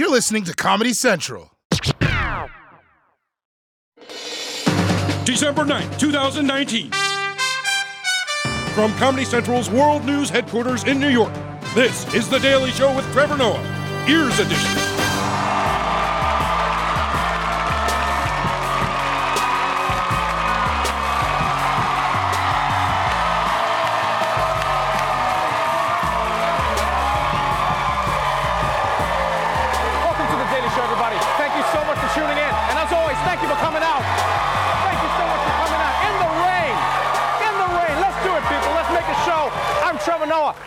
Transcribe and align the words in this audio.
You're 0.00 0.08
listening 0.08 0.44
to 0.44 0.54
Comedy 0.54 0.94
Central. 0.94 1.50
December 5.24 5.66
9th, 5.66 5.98
2019. 5.98 6.90
From 8.72 8.94
Comedy 8.94 9.26
Central's 9.26 9.68
World 9.68 10.06
News 10.06 10.30
headquarters 10.30 10.84
in 10.84 11.00
New 11.00 11.10
York, 11.10 11.34
this 11.74 12.14
is 12.14 12.30
The 12.30 12.38
Daily 12.38 12.70
Show 12.70 12.96
with 12.96 13.04
Trevor 13.12 13.36
Noah, 13.36 14.06
Ears 14.08 14.38
Edition. 14.38 14.89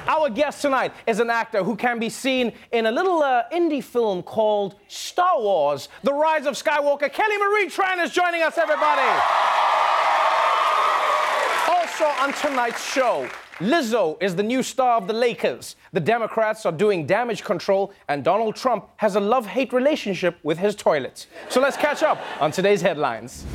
Our 0.08 0.30
guest 0.30 0.62
tonight 0.62 0.94
is 1.08 1.20
an 1.20 1.30
actor 1.30 1.64
who 1.64 1.76
can 1.76 2.00
be 2.00 2.10
seen 2.10 2.54
in 2.72 2.86
a 2.86 2.92
little 2.92 3.22
uh, 3.22 3.44
indie 3.52 3.84
film 3.84 4.24
called 4.24 4.76
Star 4.88 5.40
Wars 5.40 5.90
The 6.04 6.14
Rise 6.14 6.46
of 6.46 6.56
Skywalker. 6.56 7.12
Kelly 7.12 7.38
Marie 7.38 7.68
Tran 7.68 8.04
is 8.04 8.12
joining 8.12 8.42
us, 8.42 8.58
everybody. 8.58 9.02
Also 11.68 12.06
on 12.22 12.34
tonight's 12.34 12.84
show, 12.92 13.30
Lizzo 13.60 14.18
is 14.22 14.36
the 14.36 14.44
new 14.44 14.64
star 14.64 14.98
of 14.98 15.08
the 15.08 15.14
Lakers. 15.14 15.76
The 15.92 16.00
Democrats 16.00 16.66
are 16.66 16.72
doing 16.72 17.06
damage 17.06 17.44
control, 17.44 17.94
and 18.10 18.24
Donald 18.24 18.56
Trump 18.56 18.90
has 18.98 19.16
a 19.16 19.20
love 19.20 19.46
hate 19.46 19.72
relationship 19.74 20.40
with 20.44 20.58
his 20.58 20.76
toilet. 20.76 21.28
So 21.50 21.62
let's 21.62 21.78
catch 21.78 22.02
up 22.02 22.20
on 22.42 22.52
today's 22.52 22.82
headlines. 22.82 23.46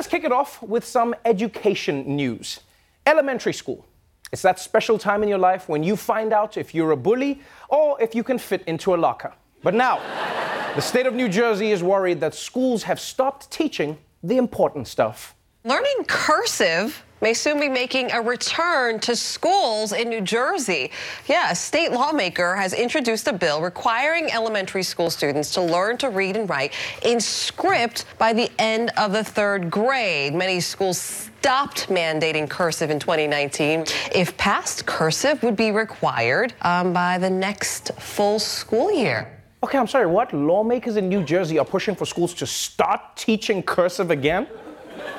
Let's 0.00 0.08
kick 0.08 0.24
it 0.24 0.32
off 0.32 0.62
with 0.62 0.82
some 0.82 1.14
education 1.26 2.16
news. 2.16 2.60
Elementary 3.04 3.52
school. 3.52 3.84
It's 4.32 4.40
that 4.40 4.58
special 4.58 4.96
time 4.96 5.22
in 5.22 5.28
your 5.28 5.36
life 5.36 5.68
when 5.68 5.82
you 5.82 5.94
find 5.94 6.32
out 6.32 6.56
if 6.56 6.74
you're 6.74 6.92
a 6.92 6.96
bully 6.96 7.42
or 7.68 8.00
if 8.00 8.14
you 8.14 8.24
can 8.24 8.38
fit 8.38 8.62
into 8.66 8.94
a 8.94 8.96
locker. 8.96 9.34
But 9.62 9.74
now, 9.74 9.98
the 10.74 10.80
state 10.80 11.04
of 11.04 11.12
New 11.12 11.28
Jersey 11.28 11.70
is 11.70 11.82
worried 11.82 12.18
that 12.20 12.34
schools 12.34 12.84
have 12.84 12.98
stopped 12.98 13.50
teaching 13.50 13.98
the 14.22 14.38
important 14.38 14.88
stuff. 14.88 15.34
Learning 15.64 16.04
cursive 16.06 17.04
may 17.20 17.34
soon 17.34 17.60
be 17.60 17.68
making 17.68 18.10
a 18.12 18.20
return 18.20 18.98
to 19.00 19.14
schools 19.14 19.92
in 19.92 20.08
New 20.08 20.20
Jersey. 20.20 20.90
Yeah, 21.26 21.50
a 21.50 21.54
state 21.54 21.92
lawmaker 21.92 22.56
has 22.56 22.72
introduced 22.72 23.28
a 23.28 23.32
bill 23.32 23.60
requiring 23.60 24.30
elementary 24.32 24.82
school 24.82 25.10
students 25.10 25.52
to 25.54 25.60
learn 25.60 25.98
to 25.98 26.08
read 26.08 26.36
and 26.36 26.48
write 26.48 26.72
in 27.02 27.20
script 27.20 28.04
by 28.18 28.32
the 28.32 28.50
end 28.58 28.90
of 28.96 29.12
the 29.12 29.24
third 29.24 29.70
grade. 29.70 30.34
Many 30.34 30.60
schools 30.60 30.98
stopped 30.98 31.88
mandating 31.88 32.48
cursive 32.48 32.90
in 32.90 32.98
2019. 32.98 33.84
If 34.14 34.36
passed, 34.36 34.86
cursive 34.86 35.42
would 35.42 35.56
be 35.56 35.70
required 35.70 36.54
um, 36.62 36.92
by 36.92 37.18
the 37.18 37.30
next 37.30 37.92
full 37.94 38.38
school 38.38 38.92
year. 38.92 39.36
Okay, 39.62 39.76
I'm 39.76 39.86
sorry, 39.86 40.06
what? 40.06 40.32
Lawmakers 40.32 40.96
in 40.96 41.08
New 41.08 41.22
Jersey 41.22 41.58
are 41.58 41.66
pushing 41.66 41.94
for 41.94 42.06
schools 42.06 42.32
to 42.34 42.46
start 42.46 43.00
teaching 43.14 43.62
cursive 43.62 44.10
again? 44.10 44.46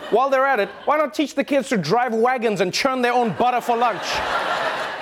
While 0.10 0.30
they're 0.30 0.46
at 0.46 0.60
it, 0.60 0.70
why 0.86 0.98
not 0.98 1.14
teach 1.14 1.36
the 1.36 1.44
kids 1.44 1.70
to 1.70 1.78
drive 1.78 2.14
wagons 2.14 2.62
and 2.62 2.74
churn 2.74 3.02
their 3.02 3.14
own 3.14 3.32
butter 3.34 3.62
for 3.62 3.78
lunch? 3.78 4.04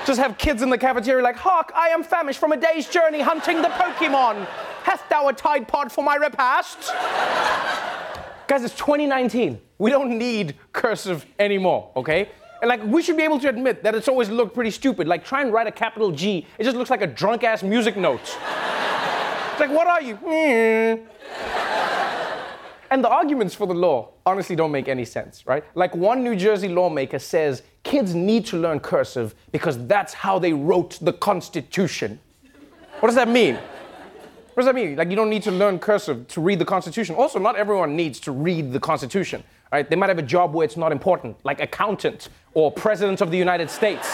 Just 0.06 0.20
have 0.20 0.38
kids 0.38 0.62
in 0.62 0.70
the 0.70 0.78
cafeteria 0.78 1.24
like, 1.24 1.36
Hark, 1.36 1.72
I 1.76 1.90
am 1.90 2.04
famished 2.04 2.40
from 2.40 2.52
a 2.52 2.58
day's 2.58 2.88
journey 2.88 3.22
hunting 3.22 3.62
the 3.62 3.68
Pokemon. 3.70 4.46
Hast 4.84 5.08
thou 5.10 5.28
a 5.28 5.34
Tide 5.34 5.68
Pod 5.68 5.92
for 5.92 6.04
my 6.04 6.16
repast? 6.16 6.92
Guys, 8.48 8.64
it's 8.64 8.76
2019. 8.76 9.62
We 9.78 9.92
don't 9.92 10.18
need 10.18 10.56
cursive 10.74 11.26
anymore, 11.38 11.92
okay? 11.96 12.30
And 12.62 12.70
like, 12.70 12.84
we 12.84 13.02
should 13.02 13.18
be 13.18 13.24
able 13.24 13.40
to 13.40 13.50
admit 13.50 13.84
that 13.84 13.96
it's 13.96 14.08
always 14.08 14.30
looked 14.30 14.54
pretty 14.54 14.72
stupid. 14.72 15.08
Like, 15.08 15.24
try 15.24 15.42
and 15.42 15.54
write 15.54 15.68
a 15.68 15.72
capital 15.72 16.12
G, 16.12 16.46
it 16.58 16.64
just 16.64 16.76
looks 16.76 16.90
like 16.90 17.02
a 17.02 17.08
drunk 17.08 17.44
ass 17.44 17.64
music 17.64 17.96
note. 17.96 18.22
It's 18.22 19.60
like, 19.60 19.72
what 19.72 19.88
are 19.88 20.02
you? 20.02 20.16
Mm. 20.16 21.06
And 22.92 23.04
the 23.04 23.10
arguments 23.10 23.54
for 23.54 23.68
the 23.68 23.74
law 23.74 24.10
honestly 24.26 24.56
don't 24.56 24.72
make 24.72 24.88
any 24.88 25.06
sense, 25.06 25.46
right? 25.46 25.64
Like 25.76 25.96
one 25.96 26.24
New 26.24 26.36
Jersey 26.36 26.70
lawmaker 26.70 27.20
says 27.20 27.62
kids 27.84 28.16
need 28.16 28.46
to 28.48 28.58
learn 28.58 28.80
cursive 28.80 29.36
because 29.52 29.86
that's 29.88 30.14
how 30.14 30.40
they 30.40 30.54
wrote 30.54 30.98
the 31.02 31.14
Constitution. 31.14 32.20
What 33.00 33.08
does 33.08 33.16
that 33.16 33.30
mean? 33.30 33.56
What 33.56 34.66
does 34.66 34.66
that 34.66 34.76
mean? 34.76 34.96
Like 34.96 35.10
you 35.10 35.16
don't 35.16 35.30
need 35.30 35.44
to 35.44 35.52
learn 35.52 35.80
cursive 35.80 36.28
to 36.30 36.42
read 36.42 36.60
the 36.60 36.66
Constitution. 36.66 37.16
Also, 37.16 37.40
not 37.40 37.56
everyone 37.56 37.96
needs 37.96 38.20
to 38.22 38.32
read 38.32 38.74
the 38.74 38.80
Constitution, 38.80 39.44
right? 39.72 39.90
They 39.90 39.96
might 39.96 40.10
have 40.10 40.20
a 40.20 40.24
job 40.24 40.54
where 40.54 40.66
it's 40.66 40.76
not 40.76 40.92
important, 40.92 41.38
like 41.46 41.62
accountant 41.62 42.30
or 42.56 42.72
president 42.72 43.22
of 43.22 43.32
the 43.32 43.38
United 43.38 43.70
States. 43.70 44.08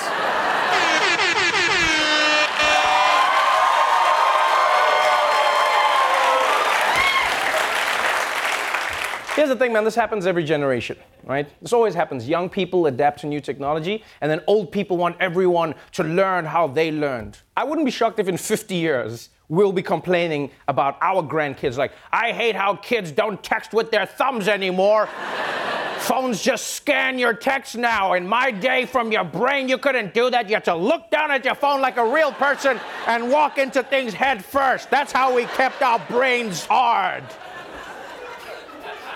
Here's 9.35 9.49
the 9.49 9.55
thing, 9.57 9.73
man, 9.73 9.83
this 9.83 9.95
happens 9.95 10.25
every 10.25 10.45
generation, 10.45 10.95
right? 11.25 11.45
This 11.61 11.73
always 11.73 11.93
happens. 11.93 12.25
Young 12.25 12.47
people 12.47 12.85
adapt 12.85 13.19
to 13.19 13.27
new 13.27 13.41
technology, 13.41 14.01
and 14.21 14.31
then 14.31 14.39
old 14.47 14.71
people 14.71 14.95
want 14.95 15.17
everyone 15.19 15.75
to 15.91 16.03
learn 16.05 16.45
how 16.45 16.67
they 16.67 16.89
learned. 16.89 17.37
I 17.57 17.65
wouldn't 17.65 17.83
be 17.83 17.91
shocked 17.91 18.17
if 18.17 18.29
in 18.29 18.37
50 18.37 18.75
years 18.75 19.27
we'll 19.49 19.73
be 19.73 19.81
complaining 19.81 20.51
about 20.69 20.97
our 21.01 21.21
grandkids, 21.21 21.75
like, 21.75 21.91
I 22.13 22.31
hate 22.31 22.55
how 22.55 22.77
kids 22.77 23.11
don't 23.11 23.43
text 23.43 23.73
with 23.73 23.91
their 23.91 24.05
thumbs 24.05 24.47
anymore. 24.47 25.09
Phones 25.99 26.41
just 26.41 26.67
scan 26.67 27.19
your 27.19 27.33
text 27.33 27.75
now. 27.75 28.13
In 28.13 28.25
my 28.25 28.51
day, 28.51 28.85
from 28.85 29.11
your 29.11 29.25
brain, 29.25 29.67
you 29.67 29.77
couldn't 29.77 30.13
do 30.13 30.29
that. 30.29 30.47
You 30.47 30.55
had 30.55 30.65
to 30.65 30.75
look 30.75 31.11
down 31.11 31.29
at 31.29 31.43
your 31.43 31.55
phone 31.55 31.81
like 31.81 31.97
a 31.97 32.05
real 32.05 32.31
person 32.31 32.79
and 33.05 33.29
walk 33.29 33.57
into 33.57 33.83
things 33.83 34.13
head 34.13 34.45
first. 34.45 34.89
That's 34.89 35.11
how 35.11 35.35
we 35.35 35.43
kept 35.43 35.81
our 35.81 35.99
brains 36.07 36.65
hard. 36.65 37.25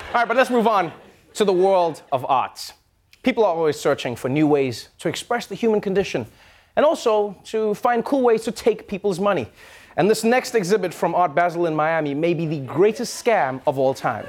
All 0.10 0.16
right, 0.16 0.28
but 0.28 0.36
let's 0.36 0.50
move 0.50 0.66
on 0.66 0.92
to 1.36 1.46
the 1.46 1.54
world 1.54 2.02
of 2.12 2.26
arts. 2.26 2.74
People 3.22 3.46
are 3.46 3.54
always 3.54 3.80
searching 3.80 4.16
for 4.16 4.28
new 4.28 4.48
ways 4.48 4.90
to 4.98 5.08
express 5.08 5.46
the 5.46 5.54
human 5.54 5.82
condition 5.82 6.26
and 6.76 6.84
also 6.84 7.38
to 7.44 7.76
find 7.76 8.04
cool 8.04 8.22
ways 8.22 8.42
to 8.46 8.52
take 8.52 8.88
people's 8.88 9.20
money. 9.20 9.48
And 9.98 10.10
this 10.10 10.24
next 10.24 10.56
exhibit 10.56 10.96
from 10.96 11.14
Art 11.14 11.36
Basel 11.36 11.68
in 11.68 11.76
Miami 11.76 12.16
may 12.16 12.34
be 12.34 12.48
the 12.48 12.62
greatest 12.62 13.24
scam 13.24 13.62
of 13.68 13.78
all 13.78 13.94
time. 13.94 14.26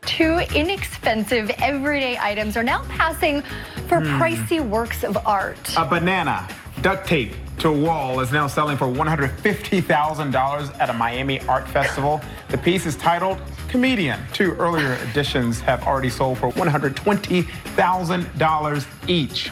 Two 0.00 0.40
inexpensive 0.56 1.50
everyday 1.62 2.18
items 2.18 2.56
are 2.56 2.64
now 2.64 2.82
passing 2.88 3.42
for 3.86 4.00
hmm. 4.00 4.20
pricey 4.20 4.60
works 4.60 5.04
of 5.04 5.16
art. 5.24 5.72
A 5.76 5.84
banana 5.84 6.48
duct 6.80 7.06
tape 7.06 7.34
to 7.58 7.68
a 7.68 7.72
wall 7.72 8.18
is 8.18 8.32
now 8.32 8.48
selling 8.48 8.76
for 8.76 8.88
$150,000 8.88 10.80
at 10.80 10.90
a 10.90 10.92
Miami 10.92 11.38
art 11.42 11.68
festival. 11.68 12.20
The 12.48 12.58
piece 12.58 12.86
is 12.86 12.96
titled 12.96 13.40
Comedian. 13.72 14.20
Two 14.34 14.52
earlier 14.56 14.92
editions 15.08 15.58
have 15.60 15.86
already 15.86 16.10
sold 16.10 16.36
for 16.36 16.52
$120,000 16.52 18.86
each. 19.08 19.50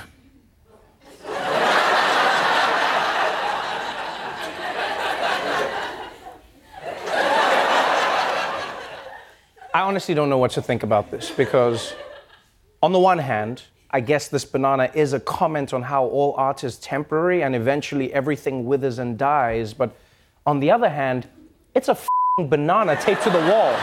I 9.73 9.81
honestly 9.81 10.15
don't 10.15 10.29
know 10.29 10.37
what 10.37 10.51
to 10.51 10.61
think 10.61 10.83
about 10.83 11.11
this 11.11 11.31
because, 11.31 11.95
on 12.83 12.93
the 12.93 12.99
one 12.99 13.17
hand, 13.17 13.63
I 13.91 14.01
guess 14.01 14.29
this 14.29 14.45
banana 14.45 14.91
is 14.93 15.15
a 15.15 15.21
comment 15.21 15.73
on 15.73 15.81
how 15.81 16.05
all 16.05 16.35
art 16.37 16.63
is 16.63 16.77
temporary 16.77 17.43
and 17.43 17.57
eventually 17.57 18.13
everything 18.13 18.67
withers 18.67 18.99
and 18.99 19.17
dies. 19.17 19.73
But 19.73 19.97
on 20.45 20.61
the 20.61 20.71
other 20.71 20.91
hand, 20.91 21.27
it's 21.75 21.89
a 21.89 21.97
banana 22.39 23.01
taped 23.01 23.23
to 23.23 23.31
the 23.31 23.39
wall. 23.39 23.75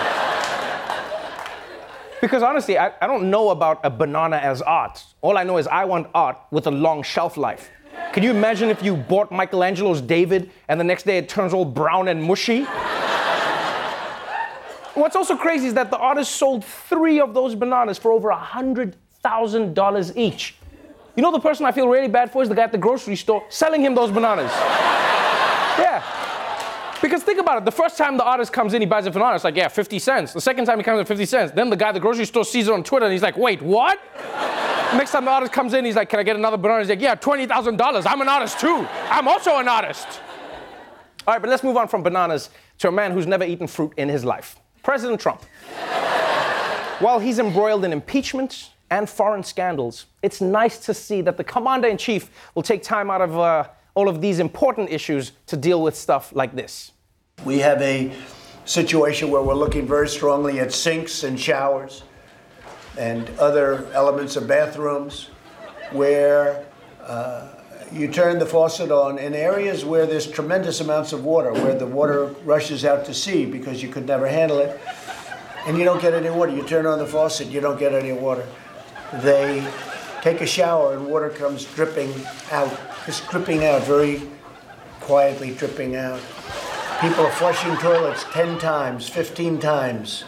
Because 2.22 2.42
honestly, 2.44 2.78
I, 2.78 2.92
I 3.02 3.08
don't 3.08 3.30
know 3.30 3.50
about 3.50 3.80
a 3.84 3.90
banana 3.90 4.38
as 4.38 4.62
art. 4.62 5.04
All 5.22 5.38
I 5.38 5.44
know 5.44 5.58
is 5.58 5.68
I 5.68 5.86
want 5.86 6.08
art 6.14 6.38
with 6.52 6.68
a 6.68 6.72
long 6.72 7.04
shelf 7.04 7.38
life. 7.38 7.70
Can 8.14 8.24
you 8.24 8.32
imagine 8.32 8.70
if 8.70 8.82
you 8.82 8.96
bought 8.96 9.32
Michelangelo's 9.32 10.02
David 10.02 10.50
and 10.68 10.80
the 10.80 10.84
next 10.84 11.04
day 11.04 11.18
it 11.18 11.30
turns 11.30 11.54
all 11.54 11.66
brown 11.66 12.08
and 12.08 12.24
mushy? 12.24 12.64
What's 14.94 15.16
also 15.16 15.38
crazy 15.38 15.68
is 15.68 15.76
that 15.76 15.92
the 15.92 15.98
artist 15.98 16.32
sold 16.36 16.66
three 16.66 17.20
of 17.20 17.36
those 17.36 17.54
bananas 17.54 18.00
for 18.00 18.12
over 18.12 18.32
a 18.32 18.38
$100,000 18.38 20.18
each. 20.18 20.56
You 21.16 21.22
know 21.22 21.32
the 21.32 21.40
person 21.40 21.66
I 21.66 21.72
feel 21.72 21.88
really 21.88 22.08
bad 22.08 22.32
for 22.32 22.42
is 22.42 22.50
the 22.50 22.56
guy 22.56 22.64
at 22.64 22.72
the 22.72 22.78
grocery 22.80 23.16
store 23.16 23.44
selling 23.50 23.82
him 23.82 23.94
those 23.94 24.12
bananas. 24.12 24.52
yeah. 25.80 26.17
Because 27.02 27.24
think 27.24 27.40
about 27.40 27.60
it, 27.60 27.66
the 27.66 27.72
first 27.72 27.98
time 27.98 28.18
the 28.18 28.24
artist 28.24 28.52
comes 28.52 28.74
in, 28.74 28.82
he 28.82 28.88
buys 28.88 29.06
it 29.06 29.10
a 29.10 29.12
banana, 29.12 29.36
it's 29.36 29.44
like, 29.44 29.56
yeah, 29.56 29.68
50 29.68 30.00
cents. 30.00 30.34
The 30.34 30.42
second 30.42 30.66
time 30.66 30.78
he 30.78 30.84
comes 30.84 31.00
in, 31.00 31.06
50 31.06 31.26
cents. 31.26 31.52
Then 31.52 31.70
the 31.70 31.76
guy 31.76 31.90
at 31.90 31.94
the 31.94 32.00
grocery 32.00 32.26
store 32.26 32.46
sees 32.46 32.68
it 32.68 32.74
on 32.74 32.84
Twitter 32.84 33.06
and 33.06 33.14
he's 33.14 33.22
like, 33.22 33.38
wait, 33.38 33.62
what? 33.62 34.00
Next 34.94 35.12
time 35.12 35.26
the 35.26 35.32
artist 35.32 35.52
comes 35.52 35.74
in, 35.74 35.84
he's 35.84 35.98
like, 35.98 36.10
Can 36.10 36.20
I 36.20 36.24
get 36.24 36.38
another 36.38 36.56
banana? 36.56 36.80
He's 36.80 36.90
like, 36.90 37.02
Yeah, 37.02 37.16
$20,000. 37.16 38.06
I'm 38.08 38.22
an 38.22 38.30
artist 38.30 38.60
too. 38.60 38.88
I'm 39.10 39.28
also 39.28 39.58
an 39.58 39.68
artist. 39.68 40.08
All 41.28 41.34
right, 41.34 41.42
but 41.42 41.50
let's 41.50 41.64
move 41.64 41.76
on 41.76 41.90
from 41.90 42.04
bananas 42.04 42.50
to 42.78 42.88
a 42.88 42.92
man 42.92 43.12
who's 43.12 43.28
never 43.28 43.44
eaten 43.44 43.68
fruit 43.68 43.92
in 43.98 44.08
his 44.08 44.24
life 44.24 44.60
President 44.84 45.20
Trump. 45.20 45.44
While 47.00 47.20
he's 47.20 47.38
embroiled 47.38 47.84
in 47.84 47.92
impeachment 47.92 48.72
and 48.90 49.10
foreign 49.10 49.44
scandals, 49.44 50.06
it's 50.24 50.40
nice 50.40 50.80
to 50.86 50.94
see 50.94 51.22
that 51.22 51.36
the 51.36 51.44
commander 51.44 51.90
in 51.90 51.98
chief 51.98 52.32
will 52.56 52.64
take 52.64 52.82
time 52.82 53.12
out 53.12 53.22
of 53.22 53.38
uh, 53.38 53.68
all 53.98 54.08
of 54.08 54.22
these 54.22 54.38
important 54.38 54.92
issues 54.92 55.32
to 55.48 55.58
deal 55.58 55.82
with 55.82 55.96
stuff 55.96 56.32
like 56.32 56.56
this. 56.56 56.92
We 57.44 57.58
have 57.60 57.82
a 57.82 58.12
situation 58.66 59.32
where 59.32 59.42
we're 59.42 59.56
looking 59.56 59.88
very 59.88 60.08
strongly 60.08 60.60
at 60.60 60.72
sinks 60.72 61.24
and 61.24 61.40
showers 61.40 62.04
and 62.96 63.28
other 63.40 63.88
elements 63.94 64.36
of 64.36 64.48
bathrooms 64.48 65.32
where 65.94 66.64
uh, 67.02 67.48
you 67.92 68.08
turn 68.08 68.38
the 68.38 68.46
faucet 68.46 68.92
on 68.92 69.18
in 69.18 69.34
areas 69.34 69.84
where 69.84 70.06
there's 70.06 70.28
tremendous 70.28 70.80
amounts 70.80 71.12
of 71.12 71.24
water, 71.24 71.52
where 71.54 71.74
the 71.74 71.88
water 71.88 72.26
rushes 72.46 72.86
out 72.86 73.04
to 73.06 73.16
sea 73.16 73.48
because 73.48 73.82
you 73.82 73.90
could 73.90 74.06
never 74.06 74.28
handle 74.28 74.60
it, 74.60 74.80
and 75.66 75.76
you 75.76 75.84
don't 75.84 76.02
get 76.04 76.14
any 76.14 76.30
water. 76.30 76.52
You 76.52 76.62
turn 76.62 76.86
on 76.86 77.00
the 77.00 77.08
faucet, 77.08 77.48
you 77.48 77.62
don't 77.62 77.80
get 77.80 77.94
any 77.94 78.14
water. 78.14 78.46
They 79.24 79.68
take 80.22 80.42
a 80.42 80.46
shower 80.46 80.94
and 80.94 81.08
water 81.08 81.30
comes 81.30 81.66
dripping 81.74 82.14
out, 82.52 82.78
just 83.08 83.30
dripping 83.30 83.64
out, 83.64 83.82
very 83.84 84.22
quietly 85.00 85.52
dripping 85.56 85.96
out. 85.96 86.20
People 87.00 87.26
are 87.26 87.32
flushing 87.32 87.74
toilets 87.78 88.26
10 88.34 88.60
times, 88.60 89.08
15 89.08 89.60
times, 89.60 90.26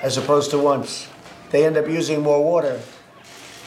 as 0.00 0.16
opposed 0.16 0.50
to 0.50 0.58
once. 0.58 1.06
They 1.50 1.66
end 1.66 1.76
up 1.76 1.86
using 1.86 2.22
more 2.22 2.42
water. 2.42 2.80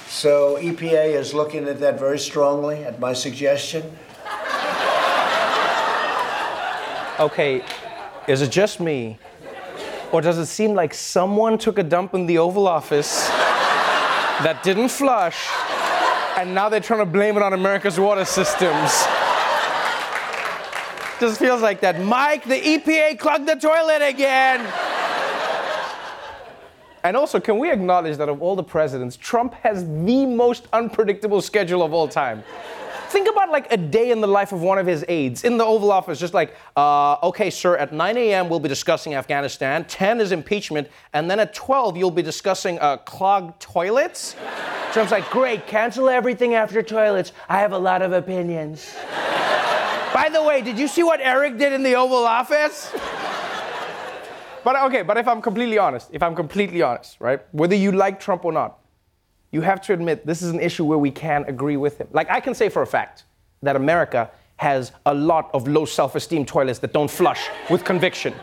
So 0.08 0.58
EPA 0.58 1.14
is 1.14 1.36
looking 1.36 1.68
at 1.68 1.80
that 1.82 2.00
very 2.00 2.18
strongly 2.18 2.84
at 2.84 3.00
my 3.00 3.14
suggestion. 3.14 3.84
Okay, 7.20 7.64
is 8.28 8.42
it 8.42 8.50
just 8.50 8.80
me? 8.80 9.20
Or 10.12 10.20
does 10.20 10.40
it 10.40 10.48
seem 10.48 10.74
like 10.74 10.96
someone 10.96 11.60
took 11.60 11.78
a 11.78 11.84
dump 11.84 12.16
in 12.16 12.26
the 12.26 12.40
Oval 12.40 12.68
Office 12.68 13.28
that 13.28 14.62
didn't 14.64 14.90
flush, 14.90 15.48
and 16.38 16.54
now 16.54 16.70
they're 16.70 16.80
trying 16.80 17.00
to 17.00 17.06
blame 17.06 17.36
it 17.36 17.44
on 17.44 17.54
America's 17.54 18.00
water 18.00 18.24
systems? 18.24 19.06
Just 21.20 21.40
feels 21.40 21.64
like 21.64 21.82
that. 21.82 22.00
Mike, 22.00 22.44
the 22.44 22.62
EPA 22.62 23.18
clogged 23.18 23.48
the 23.48 23.56
toilet 23.56 24.04
again. 24.08 24.72
And 27.04 27.18
also, 27.18 27.40
can 27.40 27.58
we 27.58 27.72
acknowledge 27.72 28.18
that 28.18 28.30
of 28.30 28.42
all 28.42 28.56
the 28.56 28.64
presidents, 28.64 29.18
Trump 29.18 29.56
has 29.56 29.84
the 29.84 30.26
most 30.26 30.68
unpredictable 30.74 31.42
schedule 31.42 31.82
of 31.82 31.92
all 31.92 32.08
time? 32.08 32.44
Think 33.10 33.30
about 33.30 33.52
like 33.52 33.72
a 33.72 33.78
day 33.78 34.12
in 34.12 34.20
the 34.20 34.28
life 34.28 34.52
of 34.52 34.62
one 34.62 34.78
of 34.78 34.86
his 34.86 35.06
aides 35.08 35.46
in 35.46 35.58
the 35.58 35.64
Oval 35.64 35.92
Office, 35.92 36.20
just 36.20 36.34
like, 36.34 36.54
uh, 36.76 37.16
okay, 37.24 37.50
sir, 37.50 37.78
at 37.78 37.94
9 37.94 38.18
a.m. 38.18 38.50
we'll 38.50 38.60
be 38.60 38.68
discussing 38.68 39.16
Afghanistan, 39.16 39.86
10 39.86 40.20
is 40.20 40.34
impeachment, 40.34 40.90
and 41.14 41.32
then 41.32 41.40
at 41.40 41.54
12 41.54 41.96
you'll 41.96 42.12
be 42.12 42.22
discussing 42.22 42.78
uh, 42.80 42.98
clogged 42.98 43.62
toilets. 43.62 44.36
Trump's 44.92 45.12
like, 45.12 45.30
great, 45.30 45.68
cancel 45.68 46.10
everything 46.10 46.54
after 46.56 46.84
toilets. 46.84 47.32
I 47.48 47.60
have 47.60 47.72
a 47.72 47.78
lot 47.78 48.02
of 48.02 48.12
opinions. 48.12 48.94
By 50.14 50.30
the 50.32 50.44
way, 50.44 50.62
did 50.62 50.78
you 50.78 50.88
see 50.88 51.04
what 51.04 51.22
Eric 51.22 51.58
did 51.58 51.72
in 51.72 51.84
the 51.84 51.96
Oval 51.96 52.26
Office? 52.26 52.92
but 54.66 54.76
okay, 54.76 55.04
but 55.04 55.16
if 55.18 55.28
I'm 55.28 55.42
completely 55.42 55.78
honest, 55.78 56.10
if 56.12 56.22
I'm 56.22 56.36
completely 56.36 56.82
honest, 56.82 57.18
right, 57.22 57.40
whether 57.52 57.76
you 57.76 57.94
like 57.94 58.20
Trump 58.20 58.44
or 58.44 58.52
not, 58.52 58.80
you 59.58 59.64
have 59.64 59.82
to 59.82 59.92
admit 59.92 60.24
this 60.24 60.44
is 60.44 60.52
an 60.52 60.60
issue 60.60 60.86
where 60.86 61.00
we 61.00 61.10
can 61.10 61.44
agree 61.46 61.78
with 61.78 61.98
him. 61.98 62.08
Like, 62.12 62.30
I 62.30 62.40
can 62.40 62.54
say 62.54 62.70
for 62.70 62.84
a 62.84 62.86
fact 62.86 63.24
that 63.64 63.76
America 63.76 64.30
has 64.58 64.92
a 65.08 65.14
lot 65.32 65.50
of 65.56 65.68
low 65.68 65.84
self 65.84 66.14
esteem 66.14 66.46
toilets 66.46 66.78
that 66.84 66.94
don't 66.94 67.10
flush 67.10 67.50
with 67.72 67.84
conviction. 67.84 68.36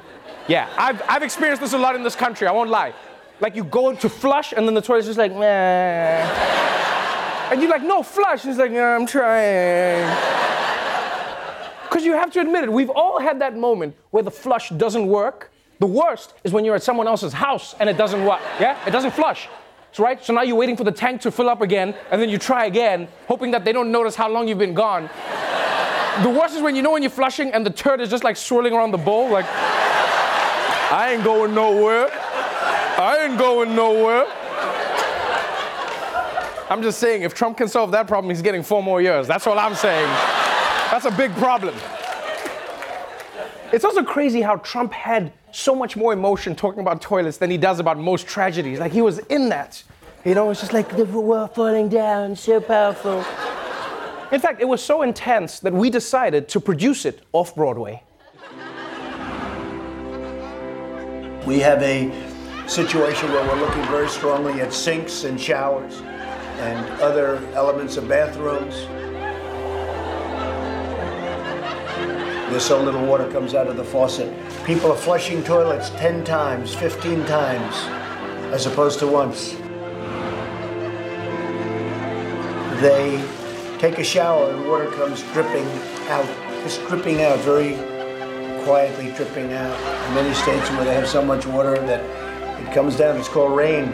Yeah, 0.49 0.69
I've, 0.76 1.00
I've 1.08 1.22
experienced 1.22 1.62
this 1.62 1.72
a 1.72 1.78
lot 1.78 1.94
in 1.94 2.02
this 2.02 2.16
country, 2.16 2.49
I 2.49 2.52
won't 2.52 2.69
lie. 2.69 2.93
Like, 3.40 3.55
you 3.55 3.62
go 3.62 3.94
to 3.94 4.08
flush, 4.08 4.52
and 4.52 4.66
then 4.66 4.75
the 4.75 4.82
toilet's 4.82 5.06
just 5.06 5.19
like, 5.19 5.32
meh. 5.32 6.22
And 7.50 7.62
you're 7.62 7.70
like, 7.70 7.84
no, 7.84 8.02
flush. 8.02 8.43
And 8.43 8.50
he's 8.50 8.58
like, 8.58 8.72
I'm 8.72 9.06
trying. 9.06 10.05
Because 11.84 12.05
you 12.05 12.14
have 12.14 12.32
to 12.32 12.40
admit 12.40 12.64
it, 12.64 12.72
we've 12.72 12.90
all 12.90 13.20
had 13.20 13.40
that 13.40 13.56
moment 13.56 13.94
where 14.11 14.25
the 14.25 14.32
flush 14.32 14.70
doesn't 14.70 15.06
work. 15.06 15.52
The 15.78 15.87
worst 15.87 16.34
is 16.43 16.50
when 16.52 16.64
you're 16.64 16.75
at 16.75 16.82
someone 16.82 17.06
else's 17.06 17.32
house 17.32 17.76
and 17.78 17.88
it 17.88 17.96
doesn't 17.96 18.25
work. 18.25 18.40
Yeah? 18.58 18.76
It 18.84 18.90
doesn't 18.90 19.12
flush. 19.12 19.49
So, 19.94 20.02
right? 20.02 20.23
So 20.25 20.32
now 20.32 20.43
you're 20.43 20.56
waiting 20.56 20.76
for 20.76 20.82
the 20.82 20.91
tank 20.91 21.20
to 21.20 21.31
fill 21.31 21.49
up 21.49 21.61
again, 21.61 21.94
and 22.11 22.20
then 22.20 22.29
you 22.29 22.37
try 22.37 22.67
again, 22.67 23.06
hoping 23.29 23.52
that 23.52 23.64
they 23.64 23.70
don't 23.70 23.93
notice 23.93 24.17
how 24.17 24.29
long 24.29 24.49
you've 24.49 24.58
been 24.58 24.75
gone. 24.75 25.05
the 26.25 26.31
worst 26.31 26.56
is 26.56 26.62
when 26.62 26.75
you 26.75 26.82
know 26.82 26.91
when 26.91 27.02
you're 27.02 27.11
flushing 27.11 27.52
and 27.52 27.64
the 27.64 27.70
turd 27.70 28.00
is 28.00 28.11
just 28.11 28.25
like 28.25 28.37
swirling 28.37 28.73
around 28.73 28.91
the 28.91 28.99
bowl, 28.99 29.31
like, 29.31 29.46
I 29.46 31.12
ain't 31.14 31.23
going 31.23 31.55
nowhere. 31.55 32.08
I 32.11 33.19
ain't 33.23 33.38
going 33.38 33.76
nowhere. 33.76 34.26
I'm 36.69 36.82
just 36.82 36.99
saying, 36.99 37.23
if 37.23 37.32
Trump 37.32 37.56
can 37.58 37.69
solve 37.69 37.93
that 37.93 38.08
problem, 38.08 38.31
he's 38.31 38.43
getting 38.43 38.64
four 38.64 38.82
more 38.82 39.00
years. 39.00 39.29
That's 39.29 39.47
all 39.47 39.61
I'm 39.61 39.76
saying. 39.76 40.08
That's 40.90 41.05
a 41.05 41.12
big 41.12 41.31
problem. 41.37 41.76
It's 43.75 43.85
also 43.85 44.05
crazy 44.05 44.41
how 44.41 44.55
Trump 44.59 44.93
had 44.93 45.32
so 45.50 45.75
much 45.75 45.97
more 45.97 46.12
emotion 46.12 46.55
talking 46.55 46.79
about 46.79 47.03
toilets 47.03 47.38
than 47.38 47.50
he 47.50 47.59
does 47.59 47.81
about 47.81 47.99
most 47.99 48.25
tragedies. 48.25 48.79
Like 48.79 48.93
he 48.93 49.03
was 49.03 49.19
in 49.19 49.49
that. 49.49 49.82
You 50.25 50.37
know, 50.37 50.49
it's 50.50 50.61
just 50.61 50.73
like 50.73 50.97
the 50.97 51.05
world 51.05 51.56
falling 51.56 51.88
down, 51.88 52.37
so 52.37 52.61
powerful. 52.61 53.25
In 54.31 54.41
fact, 54.41 54.61
it 54.61 54.69
was 54.69 54.81
so 54.81 55.03
intense 55.03 55.59
that 55.59 55.73
we 55.73 55.91
decided 55.91 56.49
to 56.50 56.61
produce 56.61 57.05
it 57.05 57.25
off 57.32 57.56
Broadway. 57.56 58.00
We 61.44 61.59
have 61.59 61.82
a 61.82 62.12
situation 62.69 63.32
where 63.32 63.44
we're 63.44 63.59
looking 63.59 63.82
very 63.87 64.09
strongly 64.09 64.61
at 64.61 64.73
sinks 64.73 65.25
and 65.25 65.38
showers 65.41 66.00
and 66.61 66.88
other 67.00 67.44
elements 67.55 67.97
of 67.97 68.06
bathrooms. 68.06 68.87
There's 72.55 72.67
so 72.67 72.81
little 72.81 73.05
water 73.05 73.29
comes 73.33 73.53
out 73.53 73.67
of 73.67 73.77
the 73.77 73.83
faucet. 73.83 74.33
People 74.65 74.93
are 74.93 74.97
flushing 74.97 75.43
toilets 75.43 75.91
10 75.91 76.23
times, 76.23 76.73
15 76.73 77.27
times, 77.27 77.75
as 78.55 78.67
opposed 78.67 79.01
to 79.01 79.09
once. 79.09 79.55
They 82.81 83.21
take 83.81 83.99
a 83.99 84.05
shower 84.05 84.53
and 84.53 84.69
water 84.69 84.89
comes 84.93 85.25
dripping 85.33 85.67
out, 86.06 86.27
just 86.62 86.81
dripping 86.87 87.23
out, 87.23 87.41
very 87.41 87.75
quietly 88.62 89.11
dripping 89.17 89.52
out. 89.52 89.76
In 90.07 90.14
many 90.14 90.33
states 90.33 90.71
where 90.71 90.85
they 90.85 90.95
have 90.95 91.09
so 91.09 91.25
much 91.25 91.47
water 91.47 91.76
that 91.76 92.05
it 92.61 92.73
comes 92.73 92.95
down, 92.95 93.17
it's 93.17 93.28
called 93.28 93.57
rain. 93.57 93.93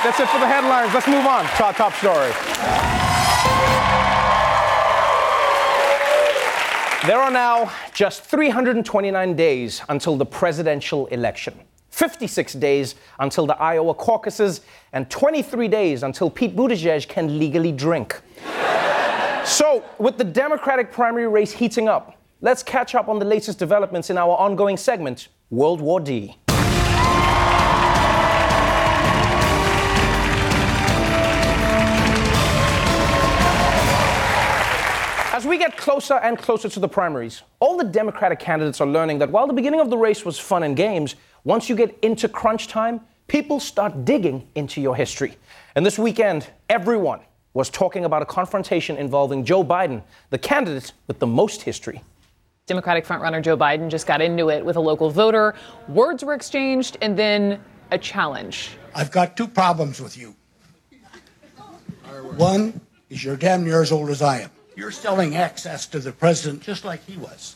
Right, 0.00 0.16
that's 0.16 0.20
it 0.20 0.28
for 0.28 0.40
the 0.40 0.46
headlines. 0.46 0.94
Let's 0.94 1.06
move 1.06 1.26
on 1.26 1.44
to 1.44 1.64
our 1.64 1.72
top 1.72 1.92
story. 1.94 2.32
There 7.06 7.18
are 7.18 7.30
now 7.30 7.72
just 7.94 8.22
329 8.24 9.34
days 9.34 9.82
until 9.88 10.16
the 10.16 10.26
presidential 10.26 11.06
election, 11.06 11.58
56 11.90 12.52
days 12.54 12.94
until 13.18 13.46
the 13.46 13.56
Iowa 13.56 13.94
caucuses, 13.94 14.60
and 14.92 15.08
23 15.10 15.68
days 15.68 16.02
until 16.02 16.28
Pete 16.28 16.54
Buttigieg 16.54 17.08
can 17.08 17.38
legally 17.38 17.72
drink. 17.72 18.20
so, 19.44 19.82
with 19.98 20.18
the 20.18 20.24
Democratic 20.24 20.92
primary 20.92 21.28
race 21.28 21.52
heating 21.52 21.88
up, 21.88 22.18
let's 22.42 22.62
catch 22.62 22.94
up 22.94 23.08
on 23.08 23.18
the 23.18 23.24
latest 23.24 23.58
developments 23.58 24.10
in 24.10 24.18
our 24.18 24.36
ongoing 24.36 24.76
segment, 24.76 25.28
World 25.50 25.80
War 25.80 26.00
D. 26.00 26.36
As 35.40 35.46
we 35.46 35.56
get 35.56 35.78
closer 35.78 36.16
and 36.16 36.36
closer 36.36 36.68
to 36.68 36.78
the 36.78 36.86
primaries, 36.86 37.40
all 37.60 37.78
the 37.78 37.84
Democratic 37.84 38.38
candidates 38.38 38.78
are 38.78 38.86
learning 38.86 39.20
that 39.20 39.30
while 39.30 39.46
the 39.46 39.54
beginning 39.54 39.80
of 39.80 39.88
the 39.88 39.96
race 39.96 40.22
was 40.22 40.38
fun 40.38 40.64
and 40.64 40.76
games, 40.76 41.14
once 41.44 41.66
you 41.66 41.74
get 41.74 41.98
into 42.02 42.28
crunch 42.28 42.68
time, 42.68 43.00
people 43.26 43.58
start 43.58 44.04
digging 44.04 44.46
into 44.54 44.82
your 44.82 44.94
history. 44.94 45.38
And 45.74 45.86
this 45.86 45.98
weekend, 45.98 46.46
everyone 46.68 47.20
was 47.54 47.70
talking 47.70 48.04
about 48.04 48.20
a 48.20 48.26
confrontation 48.26 48.98
involving 48.98 49.42
Joe 49.42 49.64
Biden, 49.64 50.02
the 50.28 50.36
candidate 50.36 50.92
with 51.06 51.20
the 51.20 51.26
most 51.26 51.62
history. 51.62 52.02
Democratic 52.66 53.06
frontrunner 53.06 53.40
Joe 53.40 53.56
Biden 53.56 53.88
just 53.88 54.06
got 54.06 54.20
into 54.20 54.50
it 54.50 54.62
with 54.62 54.76
a 54.76 54.80
local 54.80 55.08
voter. 55.08 55.54
Words 55.88 56.22
were 56.22 56.34
exchanged 56.34 56.98
and 57.00 57.18
then 57.18 57.58
a 57.92 57.96
challenge. 57.96 58.76
I've 58.94 59.10
got 59.10 59.38
two 59.38 59.48
problems 59.48 60.02
with 60.02 60.18
you. 60.18 60.36
One 62.36 62.78
is 63.08 63.24
you're 63.24 63.38
damn 63.38 63.64
near 63.64 63.80
as 63.80 63.90
old 63.90 64.10
as 64.10 64.20
I 64.20 64.40
am. 64.40 64.50
You're 64.80 64.90
selling 64.90 65.36
access 65.36 65.84
to 65.88 65.98
the 65.98 66.10
president 66.10 66.62
just 66.62 66.86
like 66.86 67.04
he 67.04 67.18
was. 67.18 67.54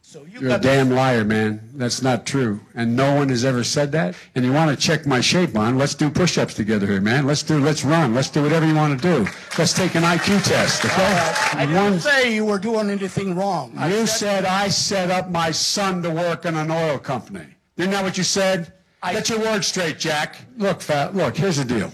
So 0.00 0.24
you 0.30 0.42
You're 0.42 0.52
a 0.54 0.58
damn 0.60 0.90
liar, 0.90 1.24
man. 1.24 1.60
That's 1.74 2.02
not 2.02 2.24
true. 2.24 2.60
And 2.76 2.94
no 2.94 3.16
one 3.16 3.30
has 3.30 3.44
ever 3.44 3.64
said 3.64 3.90
that. 3.92 4.14
And 4.36 4.44
you 4.44 4.52
want 4.52 4.70
to 4.70 4.76
check 4.76 5.04
my 5.04 5.20
shape 5.20 5.56
on, 5.56 5.76
let's 5.76 5.96
do 5.96 6.08
push-ups 6.08 6.54
together 6.54 6.86
here, 6.86 7.00
man. 7.00 7.26
Let's 7.26 7.42
do, 7.42 7.58
let's 7.58 7.84
run. 7.84 8.14
Let's 8.14 8.30
do 8.30 8.42
whatever 8.42 8.64
you 8.64 8.76
want 8.76 9.00
to 9.00 9.02
do. 9.02 9.28
Let's 9.58 9.72
take 9.72 9.96
an 9.96 10.04
IQ 10.04 10.44
test, 10.44 10.84
okay? 10.84 11.58
I 11.58 11.66
didn't 11.66 11.82
one- 11.82 11.98
say 11.98 12.32
you 12.32 12.44
were 12.44 12.60
doing 12.60 12.90
anything 12.90 13.34
wrong. 13.34 13.74
I 13.76 13.92
you 13.92 14.06
said 14.06 14.44
I 14.44 14.68
set 14.68 15.10
up 15.10 15.30
my 15.30 15.50
son 15.50 16.00
to 16.04 16.10
work 16.10 16.44
in 16.44 16.54
an 16.54 16.70
oil 16.70 16.96
company. 16.96 17.56
Isn't 17.76 17.90
that 17.90 18.04
what 18.04 18.16
you 18.16 18.22
said? 18.22 18.72
I- 19.02 19.14
Get 19.14 19.30
your 19.30 19.40
words 19.40 19.66
straight, 19.66 19.98
Jack. 19.98 20.36
Look, 20.58 20.80
fat. 20.80 21.16
Look, 21.16 21.36
here's 21.36 21.56
the 21.56 21.64
deal. 21.64 21.90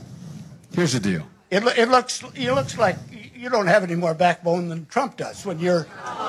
Here's 0.75 0.93
the 0.93 1.01
deal. 1.01 1.27
It, 1.51 1.63
it 1.79 1.89
looks 1.89 2.23
it 2.35 2.53
looks 2.53 2.77
like 2.77 2.97
you 3.39 3.49
don't 3.49 3.69
have 3.69 3.85
any 3.85 3.95
more 3.95 4.15
backbone 4.15 4.69
than 4.69 4.85
Trump 4.87 5.17
does 5.17 5.47
when 5.47 5.61
you're 5.61 5.87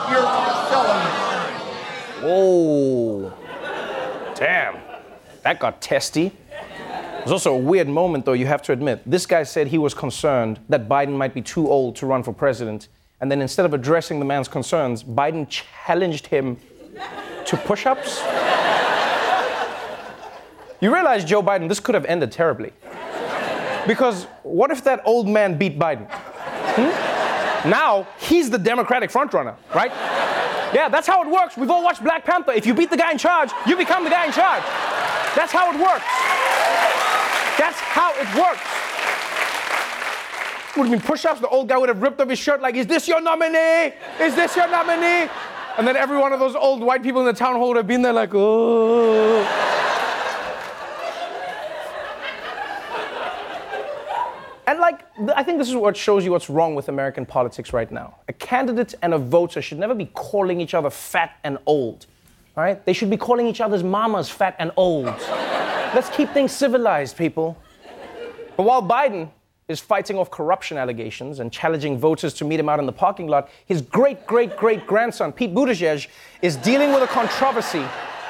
you're 0.10 0.28
selling. 0.70 1.08
Whoa. 2.22 3.34
Damn. 4.36 4.78
That 5.42 5.60
got 5.60 5.82
testy. 5.82 6.28
It 6.28 7.24
was 7.24 7.32
also 7.32 7.56
a 7.56 7.58
weird 7.58 7.88
moment, 7.88 8.26
though, 8.26 8.34
you 8.34 8.46
have 8.46 8.62
to 8.64 8.74
admit. 8.74 9.02
This 9.10 9.26
guy 9.26 9.44
said 9.44 9.68
he 9.68 9.80
was 9.80 9.94
concerned 9.94 10.60
that 10.70 10.88
Biden 10.88 11.18
might 11.18 11.34
be 11.34 11.42
too 11.42 11.68
old 11.68 11.96
to 11.98 12.06
run 12.06 12.22
for 12.22 12.32
president. 12.32 12.90
And 13.22 13.32
then 13.32 13.42
instead 13.42 13.66
of 13.66 13.74
addressing 13.74 14.20
the 14.20 14.26
man's 14.26 14.48
concerns, 14.48 15.04
Biden 15.04 15.50
challenged 15.50 16.28
him 16.28 16.58
to 17.46 17.58
push 17.58 17.86
ups. 17.88 18.22
You 20.80 20.94
realize, 20.94 21.26
Joe 21.26 21.42
Biden, 21.42 21.68
this 21.68 21.80
could 21.80 21.96
have 21.96 22.06
ended 22.06 22.32
terribly. 22.32 22.72
Because 23.88 24.26
what 24.44 24.70
if 24.72 24.84
that 24.84 25.02
old 25.06 25.28
man 25.28 25.58
beat 25.58 25.80
Biden? 25.80 26.08
Hmm? 26.76 27.70
Now 27.70 28.08
he's 28.20 28.50
the 28.50 28.58
Democratic 28.58 29.12
frontrunner, 29.12 29.56
right? 29.76 29.92
Yeah, 30.74 30.88
that's 30.88 31.08
how 31.08 31.22
it 31.24 31.30
works. 31.30 31.58
We've 31.58 31.70
all 31.70 31.84
watched 31.84 32.04
Black 32.04 32.24
Panther. 32.24 32.52
If 32.52 32.66
you 32.66 32.74
beat 32.74 32.90
the 32.90 32.98
guy 32.98 33.12
in 33.12 33.18
charge, 33.18 33.52
you 33.66 33.76
become 33.76 34.04
the 34.04 34.10
guy 34.10 34.26
in 34.28 34.32
charge. 34.32 34.64
That's 35.36 35.52
how 35.52 35.72
it 35.72 35.80
works. 35.80 36.06
That's 37.58 37.80
how 37.80 38.12
it 38.14 38.28
works. 38.40 38.62
Would 40.78 40.88
have 40.88 40.92
been 40.92 41.02
push-ups. 41.02 41.42
The 41.42 41.48
old 41.48 41.68
guy 41.68 41.78
would 41.78 41.90
have 41.90 42.02
ripped 42.02 42.22
off 42.22 42.30
his 42.30 42.40
shirt 42.40 42.62
like, 42.62 42.76
"Is 42.76 42.88
this 42.88 43.08
your 43.08 43.20
nominee? 43.20 43.94
Is 44.20 44.36
this 44.36 44.56
your 44.56 44.68
nominee?" 44.70 45.30
And 45.78 45.88
then 45.88 45.98
every 45.98 46.18
one 46.18 46.32
of 46.34 46.40
those 46.40 46.56
old 46.56 46.82
white 46.82 47.02
people 47.04 47.22
in 47.22 47.26
the 47.28 47.34
town 47.34 47.56
hall 47.56 47.70
would 47.70 47.78
have 47.78 47.88
been 47.88 48.02
there 48.02 48.14
like, 48.14 48.32
"Oh." 48.34 49.46
And 54.68 54.80
like, 54.80 55.00
th- 55.00 55.09
I 55.36 55.44
think 55.44 55.58
this 55.58 55.70
is 55.70 55.76
what 55.76 55.98
shows 55.98 56.24
you 56.24 56.32
what's 56.32 56.50
wrong 56.50 56.76
with 56.76 56.88
American 56.88 57.26
politics 57.26 57.74
right 57.74 57.92
now. 57.92 58.16
A 58.28 58.34
candidate 58.34 58.94
and 59.02 59.14
a 59.14 59.18
voter 59.18 59.62
should 59.62 59.80
never 59.80 59.94
be 59.94 60.06
calling 60.06 60.62
each 60.62 60.74
other 60.74 60.90
fat 60.90 61.38
and 61.44 61.58
old. 61.66 62.06
All 62.56 62.64
right? 62.64 62.84
They 62.86 62.94
should 62.94 63.10
be 63.10 63.18
calling 63.18 63.46
each 63.46 63.62
other's 63.62 63.84
mamas 63.84 64.30
fat 64.30 64.56
and 64.60 64.72
old. 64.78 65.06
Let's 65.94 66.10
keep 66.10 66.30
things 66.30 66.52
civilized, 66.52 67.18
people. 67.18 67.58
But 68.56 68.64
while 68.64 68.82
Biden 68.82 69.30
is 69.68 69.80
fighting 69.80 70.18
off 70.18 70.32
corruption 70.32 70.78
allegations 70.78 71.40
and 71.40 71.52
challenging 71.52 71.98
voters 71.98 72.34
to 72.36 72.46
meet 72.46 72.60
him 72.60 72.70
out 72.70 72.80
in 72.80 72.86
the 72.86 72.92
parking 72.92 73.28
lot, 73.28 73.50
his 73.66 73.82
great 73.82 74.26
great 74.26 74.56
great 74.58 74.88
grandson, 74.88 75.32
Pete 75.32 75.54
Buttigieg, 75.54 76.08
is 76.42 76.56
dealing 76.58 76.92
with 76.92 77.04
a 77.04 77.08
controversy 77.08 77.86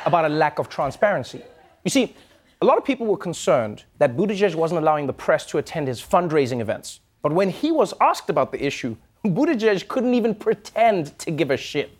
about 0.05 0.25
a 0.25 0.29
lack 0.29 0.59
of 0.59 0.69
transparency. 0.69 1.41
You 1.83 1.91
see, 1.91 2.15
a 2.61 2.65
lot 2.65 2.77
of 2.77 2.83
people 2.83 3.07
were 3.07 3.17
concerned 3.17 3.85
that 3.99 4.17
Buttigieg 4.17 4.53
wasn't 4.53 4.81
allowing 4.81 5.07
the 5.07 5.13
press 5.13 5.45
to 5.45 5.59
attend 5.59 5.87
his 5.87 6.01
fundraising 6.01 6.59
events. 6.59 6.99
But 7.21 7.31
when 7.31 7.49
he 7.49 7.71
was 7.71 7.93
asked 8.01 8.29
about 8.29 8.51
the 8.51 8.63
issue, 8.63 8.97
Buttigieg 9.25 9.87
couldn't 9.87 10.13
even 10.13 10.35
pretend 10.35 11.17
to 11.19 11.31
give 11.31 11.51
a 11.51 11.57
shit. 11.57 11.91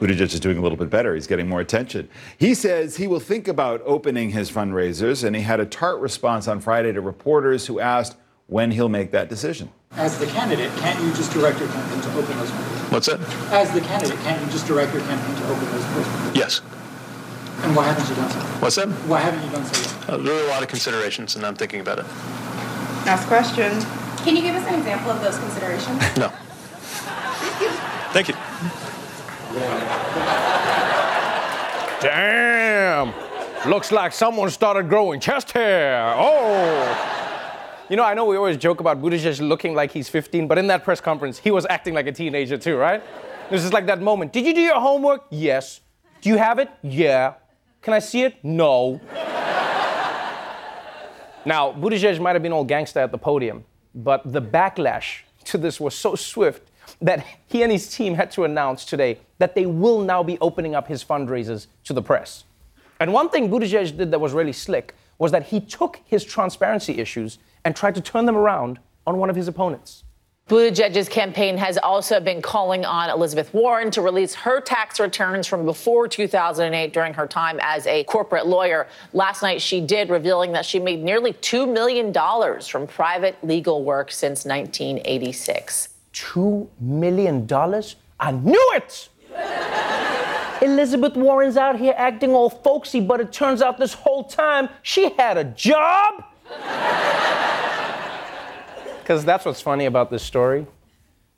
Buttigieg 0.00 0.20
is 0.22 0.40
doing 0.40 0.58
a 0.58 0.60
little 0.60 0.76
bit 0.76 0.90
better. 0.90 1.14
He's 1.14 1.28
getting 1.28 1.48
more 1.48 1.60
attention. 1.60 2.08
He 2.36 2.54
says 2.54 2.96
he 2.96 3.06
will 3.06 3.20
think 3.20 3.46
about 3.46 3.80
opening 3.84 4.30
his 4.30 4.50
fundraisers, 4.50 5.22
and 5.22 5.36
he 5.36 5.42
had 5.42 5.60
a 5.60 5.66
tart 5.66 6.00
response 6.00 6.48
on 6.48 6.58
Friday 6.58 6.92
to 6.92 7.00
reporters 7.00 7.66
who 7.66 7.78
asked 7.78 8.16
when 8.48 8.72
he'll 8.72 8.88
make 8.88 9.12
that 9.12 9.28
decision. 9.28 9.70
As 9.92 10.18
the 10.18 10.26
candidate, 10.26 10.72
can't 10.78 11.00
you 11.04 11.12
just 11.12 11.32
direct 11.32 11.60
your 11.60 11.68
campaign 11.68 12.00
to 12.00 12.08
open 12.18 12.36
those 12.38 12.50
fundraisers? 12.50 12.92
What's 12.92 13.06
that? 13.06 13.20
As 13.52 13.70
the 13.72 13.80
candidate, 13.82 14.18
can't 14.20 14.44
you 14.44 14.50
just 14.50 14.66
direct 14.66 14.92
your 14.92 15.02
campaign 15.02 15.36
to 15.36 15.52
open 15.52 15.64
those 15.66 15.84
fundraisers? 15.84 16.36
Yes. 16.36 16.60
And 17.62 17.76
why 17.76 17.84
haven't 17.84 18.08
you 18.08 18.16
done 18.16 18.30
so? 18.30 18.38
What's 18.60 18.76
that? 18.76 18.88
Why 19.08 19.20
haven't 19.20 19.44
you 19.44 19.50
done 19.50 19.64
so 19.64 19.80
yet? 19.80 20.10
Uh, 20.10 20.16
there 20.16 20.34
are 20.34 20.44
a 20.46 20.48
lot 20.48 20.62
of 20.62 20.68
considerations, 20.68 21.36
and 21.36 21.46
I'm 21.46 21.54
thinking 21.54 21.80
about 21.80 22.00
it. 22.00 22.06
Ask 23.06 23.28
question. 23.28 23.70
Can 24.24 24.36
you 24.36 24.42
give 24.42 24.54
us 24.54 24.66
an 24.66 24.74
example 24.74 25.10
of 25.10 25.20
those 25.20 25.38
considerations? 25.38 26.00
No. 26.16 26.28
Thank 28.12 28.28
you. 28.28 28.34
Damn! 32.00 33.12
Looks 33.68 33.92
like 33.92 34.12
someone 34.12 34.50
started 34.50 34.88
growing 34.88 35.20
chest 35.20 35.52
hair. 35.52 36.14
Oh! 36.16 37.12
You 37.88 37.96
know, 37.96 38.04
I 38.04 38.14
know 38.14 38.24
we 38.24 38.36
always 38.36 38.56
joke 38.56 38.80
about 38.80 39.00
Buttigieg 39.00 39.46
looking 39.46 39.74
like 39.74 39.92
he's 39.92 40.08
15, 40.08 40.48
but 40.48 40.58
in 40.58 40.66
that 40.66 40.82
press 40.82 41.00
conference, 41.00 41.38
he 41.38 41.50
was 41.50 41.66
acting 41.70 41.94
like 41.94 42.06
a 42.06 42.12
teenager 42.12 42.58
too, 42.58 42.76
right? 42.76 43.02
This 43.50 43.64
is 43.64 43.72
like 43.72 43.86
that 43.86 44.00
moment. 44.00 44.32
Did 44.32 44.46
you 44.46 44.54
do 44.54 44.60
your 44.60 44.80
homework? 44.80 45.26
Yes. 45.30 45.80
Do 46.22 46.28
you 46.28 46.38
have 46.38 46.58
it? 46.58 46.70
Yeah. 46.82 47.34
Can 47.82 47.94
I 47.94 47.98
see 47.98 48.22
it? 48.22 48.36
No. 48.44 49.00
now, 51.44 51.72
Buttigieg 51.72 52.20
might 52.20 52.34
have 52.34 52.42
been 52.42 52.52
all 52.52 52.64
gangsta 52.64 52.96
at 52.96 53.10
the 53.10 53.18
podium, 53.18 53.64
but 53.92 54.22
the 54.32 54.40
backlash 54.40 55.22
to 55.44 55.58
this 55.58 55.80
was 55.80 55.94
so 55.94 56.14
swift 56.14 56.70
that 57.00 57.26
he 57.48 57.64
and 57.64 57.72
his 57.72 57.92
team 57.92 58.14
had 58.14 58.30
to 58.30 58.44
announce 58.44 58.84
today 58.84 59.18
that 59.38 59.56
they 59.56 59.66
will 59.66 60.00
now 60.00 60.22
be 60.22 60.38
opening 60.40 60.76
up 60.76 60.86
his 60.86 61.02
fundraisers 61.02 61.66
to 61.82 61.92
the 61.92 62.02
press. 62.02 62.44
And 63.00 63.12
one 63.12 63.28
thing 63.28 63.50
Buttigieg 63.50 63.96
did 63.96 64.12
that 64.12 64.20
was 64.20 64.32
really 64.32 64.52
slick 64.52 64.94
was 65.18 65.32
that 65.32 65.46
he 65.46 65.60
took 65.60 66.00
his 66.04 66.24
transparency 66.24 66.98
issues 67.00 67.38
and 67.64 67.74
tried 67.74 67.96
to 67.96 68.00
turn 68.00 68.26
them 68.26 68.36
around 68.36 68.78
on 69.06 69.18
one 69.18 69.28
of 69.28 69.34
his 69.34 69.48
opponents. 69.48 70.04
Buttigieg's 70.52 71.08
campaign 71.08 71.56
has 71.56 71.78
also 71.78 72.20
been 72.20 72.42
calling 72.42 72.84
on 72.84 73.08
Elizabeth 73.08 73.54
Warren 73.54 73.90
to 73.92 74.02
release 74.02 74.34
her 74.34 74.60
tax 74.60 75.00
returns 75.00 75.46
from 75.46 75.64
before 75.64 76.06
2008 76.06 76.92
during 76.92 77.14
her 77.14 77.26
time 77.26 77.58
as 77.62 77.86
a 77.86 78.04
corporate 78.04 78.46
lawyer. 78.46 78.86
Last 79.14 79.40
night, 79.40 79.62
she 79.62 79.80
did, 79.80 80.10
revealing 80.10 80.52
that 80.52 80.66
she 80.66 80.78
made 80.78 81.02
nearly 81.02 81.32
$2 81.32 81.72
million 81.72 82.12
from 82.60 82.86
private 82.86 83.42
legal 83.42 83.82
work 83.82 84.12
since 84.12 84.44
1986. 84.44 85.88
$2 86.12 86.68
million? 86.78 87.48
I 88.20 88.32
knew 88.32 88.72
it! 88.74 89.08
Elizabeth 90.62 91.16
Warren's 91.16 91.56
out 91.56 91.78
here 91.78 91.94
acting 91.96 92.32
all 92.32 92.50
folksy, 92.50 93.00
but 93.00 93.22
it 93.22 93.32
turns 93.32 93.62
out 93.62 93.78
this 93.78 93.94
whole 93.94 94.24
time 94.24 94.68
she 94.82 95.14
had 95.14 95.38
a 95.38 95.44
job. 95.44 96.24
Because 99.02 99.24
that's 99.24 99.44
what's 99.44 99.60
funny 99.60 99.86
about 99.86 100.10
this 100.10 100.22
story. 100.22 100.64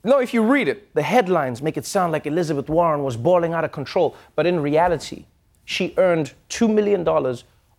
No, 0.05 0.19
if 0.19 0.35
you 0.35 0.43
read 0.43 0.69
it, 0.69 0.95
the 0.95 1.03
headlines 1.03 1.63
make 1.63 1.79
it 1.79 1.87
sound 1.87 2.13
like 2.13 2.27
Elizabeth 2.27 2.69
Warren 2.69 3.03
was 3.03 3.17
balling 3.17 3.55
out 3.55 3.65
of 3.65 3.73
control. 3.73 4.15
But 4.37 4.45
in 4.47 4.61
reality, 4.61 5.25
she 5.65 5.95
earned 5.97 6.35
$2 6.51 6.73
million 6.73 7.09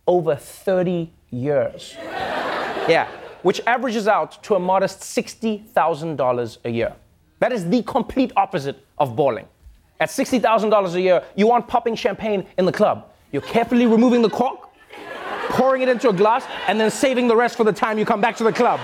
over 0.07 0.35
30 0.35 1.13
years. 1.29 1.93
yeah, 2.89 3.07
which 3.43 3.61
averages 3.67 4.07
out 4.07 4.41
to 4.43 4.55
a 4.55 4.59
modest 4.59 5.01
$60,000 5.01 6.57
a 6.65 6.69
year. 6.71 6.95
That 7.37 7.51
is 7.51 7.69
the 7.69 7.83
complete 7.83 8.31
opposite 8.35 8.83
of 8.97 9.15
balling. 9.15 9.47
At 9.99 10.09
$60,000 10.09 10.93
a 10.95 11.01
year, 11.01 11.23
you 11.35 11.51
aren't 11.51 11.67
popping 11.67 11.95
champagne 11.95 12.47
in 12.57 12.65
the 12.65 12.71
club. 12.71 13.11
You're 13.31 13.43
carefully 13.43 13.85
removing 13.85 14.23
the 14.23 14.31
cork, 14.31 14.69
pouring 15.49 15.83
it 15.83 15.89
into 15.89 16.09
a 16.09 16.13
glass, 16.13 16.43
and 16.67 16.79
then 16.79 16.89
saving 16.89 17.27
the 17.27 17.35
rest 17.35 17.55
for 17.55 17.63
the 17.63 17.71
time 17.71 17.99
you 17.99 18.05
come 18.05 18.19
back 18.19 18.35
to 18.37 18.43
the 18.43 18.51
club. 18.51 18.79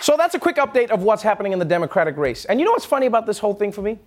So 0.00 0.16
that's 0.16 0.34
a 0.34 0.38
quick 0.38 0.56
update 0.56 0.90
of 0.90 1.02
what's 1.02 1.22
happening 1.22 1.52
in 1.52 1.58
the 1.58 1.64
Democratic 1.64 2.16
race. 2.16 2.46
And 2.46 2.58
you 2.58 2.64
know 2.64 2.72
what's 2.72 2.86
funny 2.86 3.06
about 3.06 3.26
this 3.26 3.38
whole 3.38 3.54
thing 3.54 3.70
for 3.70 3.82
me? 3.82 3.98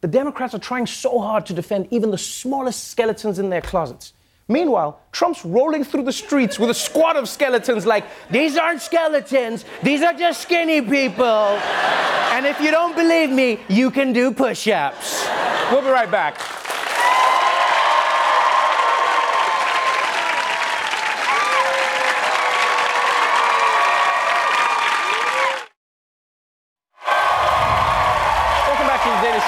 The 0.00 0.08
Democrats 0.08 0.54
are 0.54 0.58
trying 0.58 0.86
so 0.86 1.18
hard 1.18 1.44
to 1.46 1.52
defend 1.52 1.88
even 1.90 2.10
the 2.10 2.18
smallest 2.18 2.88
skeletons 2.88 3.38
in 3.38 3.50
their 3.50 3.60
closets. 3.60 4.14
Meanwhile, 4.48 5.00
Trump's 5.12 5.44
rolling 5.44 5.84
through 5.84 6.04
the 6.04 6.12
streets 6.12 6.58
with 6.58 6.70
a 6.70 6.74
squad 6.74 7.16
of 7.16 7.28
skeletons 7.28 7.86
like, 7.86 8.04
these 8.30 8.56
aren't 8.56 8.80
skeletons, 8.80 9.64
these 9.82 10.02
are 10.02 10.12
just 10.12 10.40
skinny 10.42 10.80
people. 10.82 11.26
and 11.26 12.46
if 12.46 12.60
you 12.60 12.70
don't 12.70 12.96
believe 12.96 13.30
me, 13.30 13.60
you 13.68 13.90
can 13.90 14.12
do 14.12 14.32
push 14.32 14.66
ups. 14.68 15.28
We'll 15.70 15.82
be 15.82 15.88
right 15.88 16.10
back. 16.10 16.59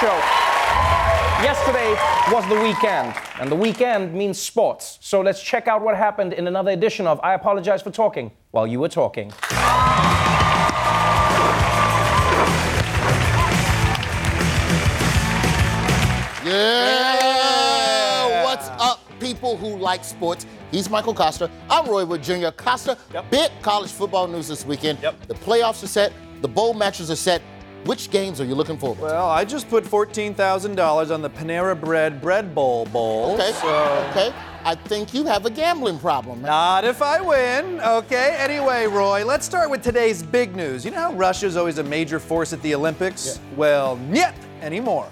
show. 0.03 0.19
Yesterday 1.47 1.95
was 2.33 2.45
the 2.49 2.61
weekend, 2.61 3.15
and 3.39 3.49
the 3.49 3.55
weekend 3.55 4.13
means 4.13 4.37
sports. 4.37 4.99
So 5.01 5.21
let's 5.21 5.41
check 5.41 5.69
out 5.69 5.81
what 5.81 5.97
happened 5.97 6.33
in 6.33 6.49
another 6.49 6.73
edition 6.73 7.07
of 7.07 7.21
I 7.23 7.35
Apologize 7.35 7.83
for 7.83 7.93
Talking 7.93 8.33
While 8.51 8.67
You 8.67 8.81
Were 8.81 8.89
Talking. 8.89 9.33
Yeah! 16.45 18.43
What's 18.45 18.69
up, 18.83 18.99
people 19.21 19.57
who 19.57 19.77
like 19.77 20.03
sports? 20.03 20.47
He's 20.73 20.91
Michael 20.91 21.15
Kosta. 21.15 21.49
I'm 21.71 21.89
Roy 21.89 22.05
Wood 22.05 22.25
Jr. 22.25 22.49
Kosta, 22.49 22.99
yep. 23.15 23.31
big 23.31 23.53
college 23.63 23.93
football 23.93 24.27
news 24.27 24.49
this 24.49 24.67
weekend. 24.67 24.99
Yep. 25.01 25.29
The 25.29 25.35
playoffs 25.35 25.85
are 25.85 25.87
set, 25.87 26.13
the 26.41 26.49
bowl 26.49 26.75
matches 26.75 27.09
are 27.09 27.17
set, 27.17 27.41
which 27.85 28.11
games 28.11 28.41
are 28.41 28.45
you 28.45 28.55
looking 28.55 28.79
forward 28.79 28.99
to? 28.99 29.03
Well, 29.03 29.29
I 29.29 29.45
just 29.45 29.69
put 29.69 29.85
$14,000 29.85 31.13
on 31.13 31.21
the 31.21 31.31
Panera 31.31 31.79
Bread 31.79 32.21
Bread 32.21 32.55
Bowl 32.55 32.87
Bowl. 32.87 33.35
Okay. 33.35 33.53
So. 33.53 34.07
Okay. 34.11 34.33
I 34.65 34.77
think 34.77 35.13
you 35.13 35.25
have 35.27 35.45
a 35.47 35.51
gambling 35.51 35.99
problem. 35.99 36.43
Not 36.43 36.85
if 36.85 37.03
I 37.03 37.21
win. 37.21 37.81
Okay. 37.81 38.37
Anyway, 38.39 38.87
Roy, 38.87 39.25
let's 39.25 39.45
start 39.45 39.69
with 39.69 39.83
today's 39.83 40.23
big 40.23 40.55
news. 40.55 40.85
You 40.85 40.93
know 40.93 40.99
how 40.99 41.13
Russia's 41.15 41.57
always 41.57 41.79
a 41.79 41.83
major 41.83 42.21
force 42.21 42.53
at 42.53 42.63
the 42.63 42.73
Olympics? 42.75 43.41
Well, 43.57 43.99
yet 44.13 44.37
anymore. 44.61 45.09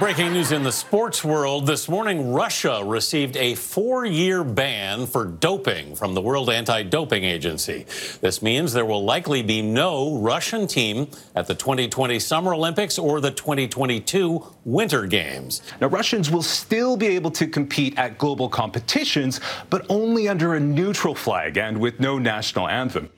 Breaking 0.00 0.32
news 0.32 0.50
in 0.50 0.62
the 0.62 0.72
sports 0.72 1.22
world 1.22 1.66
this 1.66 1.86
morning 1.86 2.32
Russia 2.32 2.82
received 2.82 3.36
a 3.36 3.54
four 3.54 4.06
year 4.06 4.42
ban 4.42 5.06
for 5.06 5.26
doping 5.26 5.94
from 5.94 6.14
the 6.14 6.22
World 6.22 6.48
Anti 6.48 6.84
Doping 6.84 7.22
Agency. 7.22 7.84
This 8.22 8.40
means 8.40 8.72
there 8.72 8.86
will 8.86 9.04
likely 9.04 9.42
be 9.42 9.60
no 9.60 10.16
Russian 10.16 10.66
team 10.66 11.06
at 11.34 11.46
the 11.46 11.54
2020 11.54 12.18
Summer 12.18 12.54
Olympics 12.54 12.98
or 12.98 13.20
the 13.20 13.30
2022 13.30 14.42
Winter 14.64 15.04
Games. 15.04 15.60
Now, 15.82 15.88
Russians 15.88 16.30
will 16.30 16.42
still 16.42 16.96
be 16.96 17.08
able 17.08 17.30
to 17.32 17.46
compete 17.46 17.98
at 17.98 18.16
global 18.16 18.48
competitions, 18.48 19.42
but 19.68 19.84
only 19.90 20.30
under 20.30 20.54
a 20.54 20.60
neutral 20.60 21.14
flag 21.14 21.58
and 21.58 21.78
with 21.78 22.00
no 22.00 22.18
national 22.18 22.68
anthem. 22.68 23.10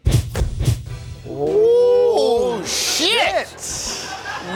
Oh, 1.29 2.61
shit! 2.65 3.47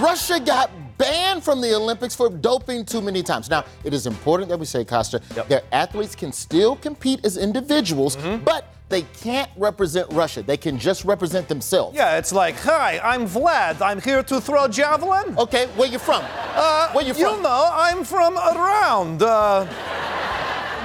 Russia 0.02 0.40
got 0.40 0.72
banned 0.98 1.42
from 1.44 1.60
the 1.60 1.74
Olympics 1.74 2.14
for 2.14 2.28
doping 2.28 2.84
too 2.84 3.00
many 3.00 3.22
times. 3.22 3.50
Now, 3.50 3.64
it 3.84 3.92
is 3.94 4.06
important 4.06 4.48
that 4.50 4.58
we 4.58 4.66
say, 4.66 4.84
Kosta, 4.84 5.20
their 5.48 5.62
athletes 5.72 6.14
can 6.14 6.32
still 6.32 6.76
compete 6.76 7.24
as 7.24 7.36
individuals, 7.36 8.16
but 8.44 8.72
they 8.88 9.02
can't 9.02 9.50
represent 9.56 10.12
Russia. 10.12 10.42
They 10.42 10.56
can 10.56 10.78
just 10.78 11.04
represent 11.04 11.48
themselves. 11.48 11.96
Yeah, 11.96 12.18
it's 12.18 12.32
like, 12.32 12.54
hi, 12.56 13.00
I'm 13.02 13.26
Vlad. 13.26 13.80
I'm 13.82 14.00
here 14.00 14.22
to 14.22 14.40
throw 14.40 14.68
javelin. 14.68 15.36
Okay, 15.38 15.66
where 15.76 15.88
you 15.88 15.98
from? 15.98 16.22
Uh, 16.24 16.92
where 16.92 17.04
you 17.04 17.12
from? 17.12 17.36
You 17.36 17.42
know, 17.42 17.68
I'm 17.72 18.04
from 18.04 18.36
around. 18.36 19.22
Uh, 19.22 19.66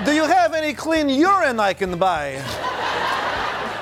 do 0.04 0.14
you 0.14 0.24
have 0.24 0.56
any 0.56 0.74
clean 0.74 1.10
urine 1.10 1.60
I 1.60 1.74
can 1.74 2.00
buy? 2.00 2.42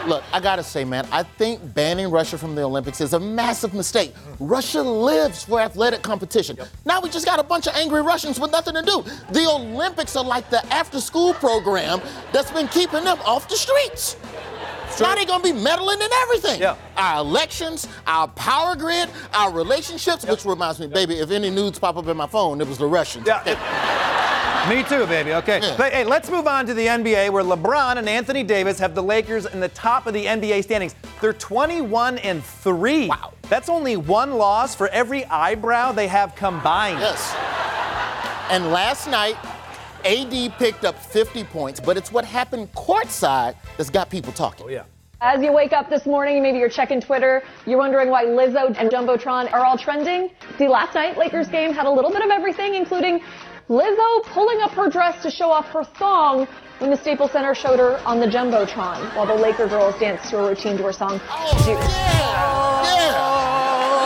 Look, 0.10 0.24
I 0.34 0.40
gotta 0.40 0.64
say, 0.64 0.84
man, 0.84 1.08
I 1.12 1.22
think 1.22 1.76
banning 1.76 2.10
Russia 2.10 2.36
from 2.36 2.56
the 2.56 2.64
Olympics 2.64 3.00
is 3.00 3.14
a 3.14 3.20
massive 3.20 3.76
mistake. 3.76 4.16
Russia 4.40 4.82
lives 4.82 5.44
for 5.44 5.60
athletic 5.60 6.02
competition. 6.02 6.58
Now 6.84 7.00
we 7.00 7.12
just 7.12 7.28
got 7.28 7.40
a 7.40 7.44
bunch 7.44 7.68
of 7.68 7.76
angry 7.76 8.02
Russians 8.02 8.40
with 8.40 8.52
nothing 8.52 8.74
to 8.74 8.82
do. 8.82 9.04
The 9.30 9.48
Olympics 9.48 10.16
are 10.16 10.24
like 10.24 10.50
the 10.50 10.66
after 10.74 11.00
school 11.00 11.36
program 11.36 12.02
that's 12.34 12.50
been 12.50 12.68
keeping 12.70 13.04
them 13.04 13.20
off 13.24 13.48
the 13.50 13.56
streets. 13.56 14.18
Now 15.00 15.14
they're 15.14 15.26
gonna 15.26 15.44
be 15.44 15.54
meddling 15.54 16.02
in 16.02 16.10
everything. 16.24 16.60
Our 16.98 17.20
elections, 17.20 17.88
our 18.08 18.28
power 18.30 18.76
grid, 18.76 19.12
our 19.36 19.52
relationships, 19.54 20.26
which 20.26 20.44
reminds 20.44 20.80
me, 20.80 20.88
baby, 20.88 21.20
if 21.20 21.30
any 21.30 21.52
nudes 21.52 21.78
pop 21.78 21.98
up 21.98 22.08
in 22.08 22.18
my 22.18 22.26
phone, 22.26 22.62
it 22.62 22.68
was 22.68 22.80
the 22.80 22.88
Russians. 22.88 23.28
Me 24.68 24.84
too, 24.84 25.06
baby. 25.08 25.34
Okay. 25.34 25.62
But, 25.78 25.94
hey, 25.94 26.04
let's 26.04 26.30
move 26.30 26.48
on 26.48 26.66
to 26.66 26.74
the 26.74 26.86
NBA 26.86 27.30
where 27.32 27.44
LeBron 27.44 27.98
and 27.98 28.10
Anthony 28.10 28.44
Davis 28.44 28.78
have 28.80 28.94
the 28.94 29.04
Lakers 29.04 29.46
in 29.46 29.60
the 29.60 29.70
top 29.70 30.06
of 30.06 30.14
the 30.14 30.26
NBA 30.26 30.64
standings. 30.64 30.96
They're 31.22 31.34
21 31.34 32.18
and 32.20 32.44
3. 32.44 33.08
Wow. 33.08 33.34
That's 33.44 33.70
only 33.70 33.96
one 33.98 34.34
loss 34.34 34.76
for 34.76 34.88
every 34.90 35.26
eyebrow 35.26 35.92
they 35.92 36.08
have 36.08 36.36
combined. 36.36 37.00
Yes. 37.00 37.36
And 38.52 38.72
last 38.72 39.08
night, 39.08 39.38
AD 40.06 40.58
picked 40.58 40.86
up 40.86 40.98
50 40.98 41.44
points, 41.46 41.80
but 41.80 41.98
it's 41.98 42.12
what 42.12 42.26
happened 42.26 42.72
courtside 42.74 43.56
that's 43.78 43.90
got 43.90 44.10
people 44.10 44.34
talking. 44.34 44.66
Oh, 44.66 44.70
yeah. 44.70 44.84
As 45.22 45.44
you 45.44 45.52
wake 45.52 45.74
up 45.74 45.90
this 45.90 46.06
morning, 46.06 46.42
maybe 46.42 46.60
you're 46.60 46.70
checking 46.70 47.02
Twitter, 47.02 47.44
you're 47.66 47.78
wondering 47.78 48.10
why 48.10 48.24
Lizzo 48.24 48.74
and 48.78 48.90
Jumbotron 48.90 49.52
are 49.52 49.66
all 49.66 49.78
trending. 49.78 50.30
See, 50.58 50.70
last 50.70 50.96
night, 50.96 51.18
Lakers 51.18 51.50
game 51.50 51.74
had 51.74 51.86
a 51.86 51.92
little 51.92 52.10
bit 52.10 52.22
of 52.22 52.30
everything, 52.30 52.76
including 52.76 53.22
Lizzo 53.70 54.24
pulling 54.24 54.62
up 54.62 54.72
her 54.72 54.90
dress 54.90 55.22
to 55.22 55.30
show 55.30 55.52
off 55.52 55.68
her 55.70 55.84
thong 55.84 56.48
when 56.80 56.90
the 56.90 56.98
Staples 56.98 57.32
Center 57.32 57.54
showed 57.54 57.78
her 57.78 58.00
on 58.06 58.20
the 58.20 58.26
Jumbotron, 58.26 59.16
while 59.16 59.28
the 59.28 59.36
Laker 59.36 59.68
girls 59.68 59.94
danced 60.00 60.30
to 60.32 60.40
a 60.40 60.48
routine 60.50 60.76
to 60.78 60.84
her 60.84 60.94
song, 60.94 61.22
oh, 61.30 61.52
Juice. 61.66 61.86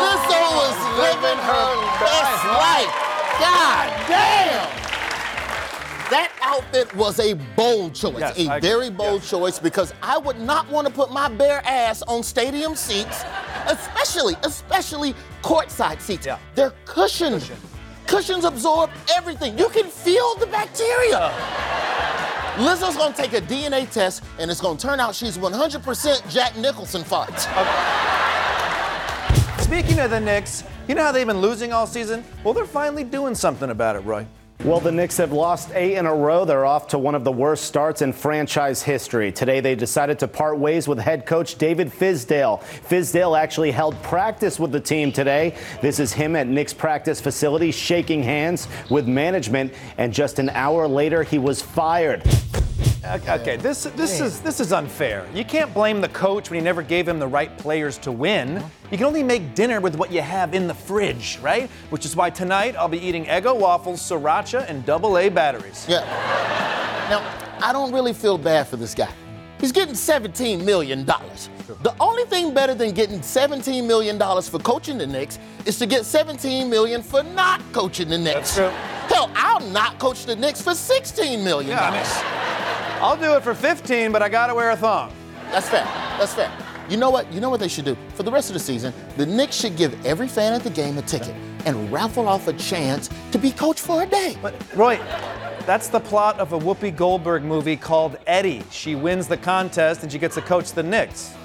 Lizzo 0.04 0.41
was 0.60 0.78
living 0.99 1.39
her 1.39 1.76
best 2.04 2.45
life. 2.45 2.91
God 3.39 4.08
damn! 4.10 4.69
That 6.10 6.32
outfit 6.41 6.93
was 6.95 7.19
a 7.21 7.34
bold 7.56 7.95
choice, 7.95 8.19
Yes, 8.19 8.38
a 8.38 8.49
I- 8.49 8.60
very 8.60 8.89
bold 8.89 9.23
choice 9.23 9.60
because 9.60 9.93
I 10.04 10.17
would 10.17 10.39
not 10.39 10.69
want 10.69 10.88
to 10.88 10.93
put 10.93 11.10
my 11.12 11.30
bare 11.30 11.62
ass 11.65 12.02
on 12.04 12.21
stadium 12.21 12.76
seats, 12.76 13.23
especially, 13.67 14.36
especially 14.43 15.15
courtside 15.41 16.02
seats. 16.02 16.26
Yeah. 16.26 16.38
They're 16.54 16.73
cushioned. 16.86 17.49
Cushions 18.07 18.45
absorb 18.45 18.89
everything. 19.15 19.57
You 19.57 19.69
can 19.69 19.85
feel 19.85 20.35
the 20.35 20.47
bacteria. 20.47 21.31
Lizzo's 22.57 22.95
gonna 22.95 23.15
take 23.15 23.33
a 23.33 23.41
DNA 23.41 23.89
test 23.91 24.23
and 24.39 24.51
it's 24.51 24.61
gonna 24.61 24.77
turn 24.77 24.99
out 24.99 25.15
she's 25.15 25.37
100% 25.37 26.29
Jack 26.29 26.55
Nicholson 26.57 27.01
farts. 27.01 27.47
Speaking 29.59 29.99
of 29.99 30.11
the 30.11 30.19
Knicks, 30.19 30.63
you 30.87 30.93
know 30.93 31.03
how 31.03 31.11
they've 31.11 31.25
been 31.25 31.41
losing 31.41 31.73
all 31.73 31.87
season? 31.87 32.23
Well, 32.43 32.53
they're 32.53 32.65
finally 32.65 33.03
doing 33.03 33.33
something 33.33 33.71
about 33.71 33.95
it, 33.95 33.99
Roy. 34.01 34.27
Well, 34.63 34.80
the 34.80 34.93
Knicks 34.93 35.17
have 35.17 35.34
lost 35.34 35.71
eight 35.76 35.97
in 35.97 36.06
a 36.06 36.15
row. 36.15 36.45
They're 36.45 36.65
off 36.65 36.88
to 36.89 36.97
one 36.97 37.15
of 37.15 37.26
the 37.26 37.32
worst 37.34 37.65
starts 37.65 38.02
in 38.02 38.13
franchise 38.13 38.82
history. 38.82 39.30
Today, 39.30 39.60
they 39.60 39.76
decided 39.76 40.19
to 40.19 40.28
part 40.30 40.58
ways 40.58 40.88
with 40.88 40.99
head 40.99 41.26
coach 41.26 41.56
David 41.58 41.89
Fizdale. 41.89 42.62
Fizdale 42.88 43.38
actually 43.38 43.71
held 43.71 44.02
practice 44.04 44.62
with 44.62 44.71
the 44.71 44.80
team 44.80 45.12
today. 45.12 45.54
This 45.82 45.99
is 45.99 46.13
him 46.13 46.38
at 46.38 46.47
Knicks 46.47 46.73
practice 46.73 47.19
facility 47.19 47.71
shaking 47.71 48.23
hands 48.23 48.69
with 48.89 49.06
management, 49.06 49.73
and 49.97 50.13
just 50.13 50.39
an 50.39 50.49
hour 50.52 50.88
later, 50.88 51.23
he 51.23 51.39
was 51.39 51.62
fired. 51.62 52.23
Okay, 53.05 53.57
this 53.57 53.83
this 53.95 54.21
is 54.21 54.39
this 54.39 54.61
is 54.61 54.71
unfair. 54.71 55.27
You 55.33 55.43
can't 55.43 55.73
blame 55.73 55.99
the 55.99 56.07
coach 56.07 56.49
when 56.49 56.59
he 56.59 56.63
never 56.63 56.81
gave 56.81 57.05
him 57.05 57.19
the 57.19 57.27
right 57.27 57.55
players 57.57 57.97
to 57.99 58.13
win. 58.13 58.57
Uh-huh. 58.57 58.67
You 58.91 58.97
can 58.97 59.05
only 59.05 59.23
make 59.23 59.55
dinner 59.55 59.81
with 59.81 59.97
what 59.97 60.09
you 60.09 60.21
have 60.21 60.53
in 60.53 60.67
the 60.67 60.73
fridge, 60.73 61.37
right? 61.41 61.69
Which 61.89 62.05
is 62.05 62.15
why 62.15 62.29
tonight 62.29 62.75
I'll 62.77 62.87
be 62.87 62.99
eating 62.99 63.25
Eggo 63.25 63.59
waffles, 63.59 63.99
sriracha, 63.99 64.69
and 64.69 64.85
double 64.85 65.17
A 65.17 65.27
batteries. 65.27 65.85
Yeah. 65.89 65.99
Now, 67.09 67.21
I 67.59 67.73
don't 67.73 67.91
really 67.91 68.13
feel 68.13 68.37
bad 68.37 68.67
for 68.67 68.77
this 68.77 68.95
guy. 68.95 69.11
He's 69.59 69.71
getting 69.71 69.95
$17 69.95 70.63
million. 70.63 71.05
The 71.05 71.95
only 71.99 72.25
thing 72.25 72.53
better 72.53 72.73
than 72.73 72.91
getting 72.91 73.19
$17 73.19 73.85
million 73.87 74.19
for 74.19 74.59
coaching 74.59 74.97
the 74.97 75.07
Knicks 75.07 75.39
is 75.65 75.77
to 75.79 75.85
get 75.85 76.01
$17 76.01 76.69
million 76.69 77.01
for 77.01 77.23
not 77.23 77.61
coaching 77.71 78.09
the 78.09 78.17
Knicks. 78.17 78.55
That's 78.55 78.55
true. 78.55 78.69
Hell, 79.15 79.31
I'll 79.35 79.61
not 79.69 79.99
coach 79.99 80.25
the 80.25 80.35
Knicks 80.35 80.61
for 80.61 80.75
16 80.75 81.43
million. 81.43 81.71
Yeah, 81.71 81.89
I 81.89 81.91
mean, 81.91 82.42
I'll 83.03 83.17
do 83.17 83.35
it 83.35 83.43
for 83.43 83.53
15, 83.53 84.13
but 84.13 84.21
I 84.21 84.29
gotta 84.29 84.55
wear 84.55 84.71
a 84.71 84.77
thong. 84.77 85.11
That's 85.51 85.67
fair. 85.67 85.83
That's 86.17 86.33
fair. 86.33 86.49
You 86.87 86.95
know 86.95 87.09
what? 87.09 87.29
You 87.33 87.41
know 87.41 87.49
what 87.49 87.59
they 87.59 87.67
should 87.67 87.83
do? 87.83 87.97
For 88.13 88.23
the 88.23 88.31
rest 88.31 88.49
of 88.49 88.53
the 88.53 88.61
season, 88.61 88.93
the 89.17 89.25
Knicks 89.25 89.57
should 89.57 89.75
give 89.75 90.05
every 90.05 90.29
fan 90.29 90.53
at 90.53 90.63
the 90.63 90.69
game 90.69 90.97
a 90.97 91.01
ticket 91.01 91.35
and 91.65 91.91
raffle 91.91 92.29
off 92.29 92.47
a 92.47 92.53
chance 92.53 93.09
to 93.33 93.37
be 93.37 93.51
coach 93.51 93.81
for 93.81 94.03
a 94.03 94.05
day. 94.05 94.37
But 94.41 94.55
Roy, 94.73 94.95
that's 95.65 95.89
the 95.89 95.99
plot 95.99 96.39
of 96.39 96.53
a 96.53 96.57
Whoopi 96.57 96.95
Goldberg 96.95 97.43
movie 97.43 97.75
called 97.75 98.17
Eddie. 98.25 98.63
She 98.71 98.95
wins 98.95 99.27
the 99.27 99.35
contest 99.35 100.03
and 100.03 100.09
she 100.09 100.17
gets 100.17 100.35
to 100.35 100.41
coach 100.41 100.71
the 100.71 100.83
Knicks. 100.83 101.35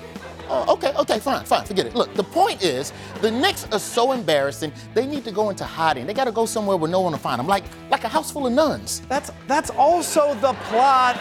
Oh, 0.51 0.73
okay, 0.75 0.93
okay, 0.97 1.19
fine, 1.19 1.45
fine, 1.45 1.65
forget 1.67 1.87
it. 1.87 1.95
Look, 1.95 2.15
the 2.15 2.25
point 2.25 2.63
is, 2.63 2.93
the 3.21 3.31
Knicks 3.31 3.67
are 3.71 3.79
so 3.79 4.13
embarrassing, 4.13 4.73
they 4.95 5.07
need 5.07 5.25
to 5.25 5.33
go 5.33 5.51
into 5.51 5.65
hiding. 5.65 6.07
They 6.07 6.15
gotta 6.15 6.33
go 6.33 6.47
somewhere 6.47 6.77
where 6.77 6.91
no 6.91 7.01
one 7.01 7.13
will 7.13 7.19
find 7.19 7.39
them, 7.39 7.47
like, 7.47 7.65
like 7.91 8.05
a 8.05 8.09
house 8.09 8.31
full 8.31 8.47
of 8.47 8.53
nuns. 8.53 9.03
That's 9.09 9.31
that's 9.47 9.71
also 9.71 10.35
the 10.37 10.55
plot 10.71 11.17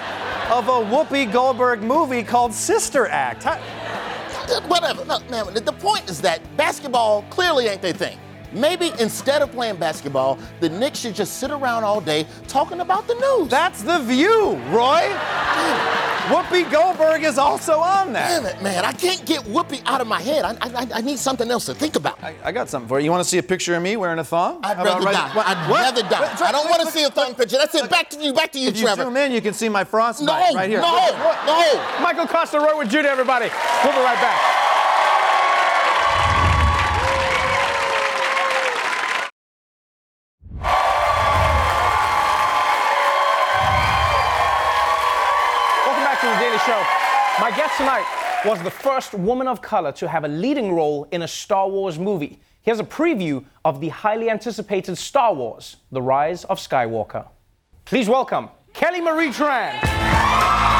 of 0.50 0.68
a 0.70 0.72
Whoopi 0.90 1.32
Goldberg 1.32 1.82
movie 1.82 2.24
called 2.24 2.54
Sister 2.54 3.08
Act. 3.08 3.44
How- 3.44 3.58
Whatever. 4.68 5.04
Look, 5.04 5.30
man, 5.30 5.54
the 5.54 5.74
point 5.74 6.10
is 6.10 6.22
that 6.22 6.40
basketball 6.56 7.24
clearly 7.30 7.68
ain't 7.68 7.82
their 7.82 7.92
thing. 7.94 8.18
Maybe 8.54 8.94
instead 8.98 9.42
of 9.42 9.52
playing 9.52 9.76
basketball, 9.76 10.40
the 10.62 10.70
Knicks 10.70 11.00
should 11.00 11.16
just 11.16 11.38
sit 11.38 11.52
around 11.52 11.84
all 11.84 12.00
day 12.00 12.26
talking 12.48 12.80
about 12.80 13.06
the 13.08 13.16
news. 13.16 13.50
That's 13.50 13.82
the 13.84 14.00
view, 14.00 14.54
Roy. 14.70 15.12
Whoopi 16.28 16.70
Goldberg 16.72 17.24
is 17.24 17.38
also 17.38 17.80
on 17.80 18.14
that. 18.14 18.30
Damn 18.42 18.46
it, 18.46 18.62
man. 18.62 18.84
I 18.86 18.92
can't 18.92 19.26
get 19.26 19.42
Whoopi 19.42 19.82
out 19.86 20.02
of 20.02 20.08
my 20.08 20.22
head. 20.22 20.44
I, 20.46 20.56
I, 20.62 20.88
I 20.96 21.02
need 21.02 21.20
something 21.20 21.50
else 21.50 21.66
to 21.66 21.74
think 21.74 21.96
about. 21.96 22.22
I, 22.24 22.36
I 22.44 22.52
got 22.52 22.70
something 22.70 22.88
for 22.88 23.00
you. 23.00 23.06
You 23.06 23.12
want 23.12 23.24
to 23.24 23.30
see 23.30 23.38
a 23.38 23.44
picture 23.44 23.76
of 23.76 23.82
me 23.84 23.96
wearing 23.98 24.20
a 24.20 24.24
thong? 24.24 24.60
I'd 24.64 24.78
How 24.78 24.84
rather 24.84 25.06
right- 25.06 25.14
die. 25.14 25.34
what- 25.36 25.48
I'd 25.48 25.70
what? 25.70 25.80
rather 25.82 26.02
die. 26.04 26.36
I 26.46 26.52
don't 26.52 26.64
look, 26.64 26.70
want 26.72 26.80
to 26.82 26.86
look, 26.86 26.94
see 26.94 27.04
a 27.04 27.10
thong 27.10 27.34
picture. 27.36 27.58
That's 27.58 27.76
it. 27.76 27.90
Back 27.90 28.10
to 28.12 28.20
you. 28.22 28.34
Back 28.34 28.52
to 28.52 28.60
you, 28.60 28.70
If 28.70 28.78
you 28.78 28.84
Trevor. 28.84 29.04
zoom 29.04 29.18
in, 29.18 29.32
you 29.32 29.42
can 29.42 29.54
see 29.54 29.70
my 29.70 29.84
frostbite 29.84 30.28
No, 30.54 30.56
right 30.60 30.70
here. 30.70 30.82
no, 30.82 30.92
look. 30.94 31.46
no. 31.46 32.00
Michael 32.02 32.26
Kosta, 32.28 32.78
with 32.78 32.90
Judah, 32.90 33.10
everybody. 33.10 33.50
We'll 33.84 33.94
be 33.94 34.00
right 34.00 34.16
back. 34.22 34.67
Show. 46.68 46.84
My 47.40 47.50
guest 47.56 47.78
tonight 47.78 48.06
was 48.44 48.62
the 48.62 48.70
first 48.70 49.14
woman 49.14 49.48
of 49.48 49.62
color 49.62 49.94
to 49.94 50.06
have 50.10 50.26
a 50.26 50.28
leading 50.28 50.74
role 50.74 51.08
in 51.14 51.22
a 51.22 51.28
Star 51.28 51.70
Wars 51.70 51.98
movie. 51.98 52.42
Here's 52.62 52.82
a 52.82 52.84
preview 52.84 53.46
of 53.64 53.80
the 53.80 53.88
highly 53.88 54.30
anticipated 54.30 54.98
Star 54.98 55.34
Wars 55.34 55.78
The 55.94 56.02
Rise 56.02 56.44
of 56.44 56.60
Skywalker. 56.60 57.26
Please 57.86 58.10
welcome 58.10 58.50
Kelly 58.74 59.00
Marie 59.00 59.30
Tran. 59.30 60.77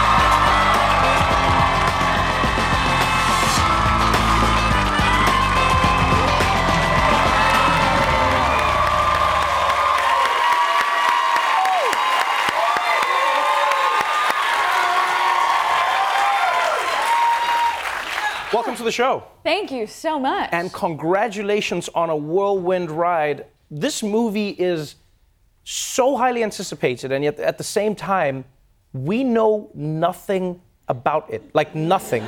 Welcome 18.54 18.78
to 18.78 18.84
the 18.84 18.94
show. 18.94 19.26
Thank 19.44 19.72
you 19.72 19.88
so 19.88 20.18
much. 20.18 20.50
And 20.54 20.72
congratulations 20.72 21.90
on 21.94 22.10
a 22.10 22.16
whirlwind 22.16 22.90
ride. 22.90 23.46
This 23.70 24.02
movie 24.02 24.52
is 24.52 24.96
so 25.66 26.16
highly 26.16 26.44
anticipated, 26.44 27.12
and 27.12 27.26
yet 27.26 27.40
at 27.42 27.58
the 27.58 27.66
same 27.66 27.94
time, 27.94 28.46
we 28.94 29.26
know 29.26 29.70
nothing 29.74 30.62
about 30.88 31.30
it. 31.30 31.44
Like 31.54 31.76
nothing. 31.76 32.24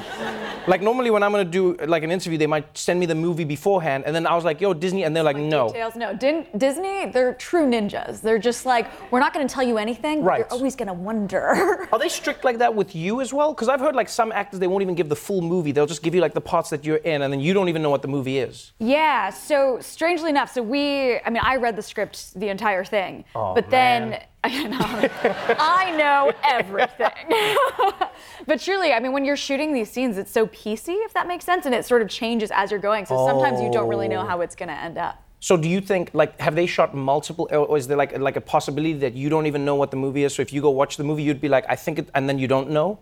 Like 0.70 0.82
normally 0.82 1.10
when 1.10 1.24
I'm 1.24 1.32
gonna 1.32 1.44
do 1.44 1.76
like 1.88 2.04
an 2.04 2.12
interview, 2.12 2.38
they 2.38 2.48
might 2.48 2.78
send 2.78 3.00
me 3.00 3.06
the 3.06 3.16
movie 3.16 3.44
beforehand, 3.44 4.04
and 4.06 4.16
then 4.16 4.26
I 4.28 4.36
was 4.36 4.46
like, 4.46 4.62
yo, 4.62 4.74
Disney, 4.74 5.04
and 5.04 5.16
they're 5.16 5.24
like, 5.24 5.38
no. 5.38 5.68
Details, 5.68 5.96
no. 5.96 6.16
Din- 6.16 6.48
Disney, 6.58 7.08
they're 7.08 7.34
true 7.34 7.66
ninjas. 7.66 8.22
They're 8.22 8.40
just 8.40 8.66
like, 8.66 8.86
we're 9.12 9.20
not 9.20 9.34
to 9.48 9.54
tell 9.54 9.64
you 9.64 9.78
anything. 9.78 10.24
Right. 10.24 10.40
You're 10.40 10.54
always 10.54 10.76
to 10.88 10.94
wonder. 10.94 11.88
Are 11.92 12.00
they 12.00 12.10
strict 12.10 12.44
like 12.44 12.60
that 12.60 12.74
with 12.74 12.96
you 12.96 13.22
as 13.22 13.34
well? 13.34 13.54
Because 13.54 13.70
I've 13.70 13.80
heard 13.80 13.96
like 13.96 14.10
some 14.10 14.32
actors 14.32 14.60
they 14.60 14.68
won't 14.68 14.84
even 14.84 14.96
give 14.96 15.10
the 15.10 15.16
full 15.16 15.42
movie. 15.42 15.72
They'll 15.72 15.86
just 15.86 16.04
give 16.04 16.14
you 16.14 16.22
like 16.22 16.34
the 16.34 16.42
parts 16.42 16.70
that 16.70 16.86
you're 16.86 16.98
in, 16.98 17.24
and 17.24 17.34
then 17.34 17.40
you 17.40 17.54
don't 17.54 17.70
even 17.70 17.82
know 17.82 17.90
what 17.90 18.02
the 18.02 18.08
movie 18.08 18.38
is. 18.38 18.72
yeah. 18.80 19.30
So 19.32 19.80
strangely 19.82 20.30
enough, 20.30 20.54
so 20.54 20.62
we, 20.62 21.20
I 21.26 21.30
mean, 21.30 21.42
I 21.44 21.56
read 21.56 21.76
the 21.76 21.82
script, 21.82 22.40
the 22.40 22.50
entire 22.50 22.84
thing. 22.86 23.26
Oh, 23.34 23.56
but 23.56 23.70
man. 23.72 24.12
then, 24.12 24.22
I 24.44 24.64
know, 24.64 25.56
I 25.60 25.96
know 25.98 26.32
everything. 26.46 28.08
but 28.48 28.62
truly, 28.62 28.94
I 28.94 29.00
mean, 29.02 29.12
when 29.12 29.26
you're 29.26 29.36
shooting 29.36 29.74
these 29.74 29.92
scenes, 29.92 30.18
it's 30.18 30.32
so 30.32 30.48
piecey, 30.48 30.96
if 31.06 31.14
that 31.14 31.28
makes 31.28 31.44
sense, 31.44 31.66
and 31.66 31.76
it 31.76 31.86
sort 31.86 32.02
of 32.02 32.08
changes 32.08 32.50
as 32.54 32.72
you're 32.72 32.80
going. 32.80 33.06
So 33.06 33.18
sometimes 33.28 33.62
you 33.62 33.70
don't 33.70 33.90
really 33.90 34.08
know 34.08 34.22
Oh. 34.22 34.26
how 34.26 34.40
it's 34.42 34.56
going 34.56 34.70
to 34.70 34.76
end 34.76 34.98
up. 34.98 35.22
So 35.42 35.56
do 35.58 35.68
you 35.70 35.82
think 35.82 36.12
like 36.14 36.40
have 36.40 36.56
they 36.56 36.66
shot 36.68 36.94
multiple, 36.96 37.48
or 37.52 37.78
is 37.78 37.88
there 37.88 37.98
like 37.98 38.18
like 38.18 38.36
a 38.38 38.42
possibility 38.42 38.94
that 38.94 39.14
you 39.14 39.30
don't 39.30 39.46
even 39.46 39.64
know 39.66 39.76
what 39.76 39.90
the 39.92 39.98
movie 39.98 40.24
is? 40.24 40.34
So 40.36 40.42
if 40.42 40.52
you 40.54 40.62
go 40.62 40.70
watch 40.70 40.96
the 40.98 41.04
movie, 41.04 41.24
you'd 41.24 41.40
be 41.42 41.48
like, 41.50 41.66
I 41.70 41.76
think 41.76 42.00
it, 42.00 42.10
and 42.14 42.28
then 42.30 42.38
you 42.40 42.48
don't 42.48 42.70
know. 42.70 43.00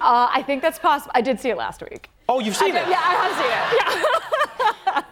Uh, 0.00 0.28
I 0.32 0.42
think 0.42 0.62
that's 0.62 0.78
possible. 0.78 1.12
I 1.14 1.20
did 1.22 1.38
see 1.40 1.50
it 1.50 1.56
last 1.56 1.80
week. 1.82 2.08
Oh, 2.28 2.38
you've 2.40 2.56
seen 2.56 2.74
it? 2.76 2.86
Yeah, 2.88 3.00
I 3.02 3.14
have 3.22 3.34
seen 3.40 3.52
it. 3.56 3.68
Yeah. 4.86 5.04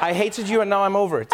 I 0.08 0.12
hated 0.12 0.48
you, 0.48 0.60
and 0.60 0.68
now 0.68 0.82
I'm 0.82 0.96
over 0.96 1.20
it. 1.22 1.32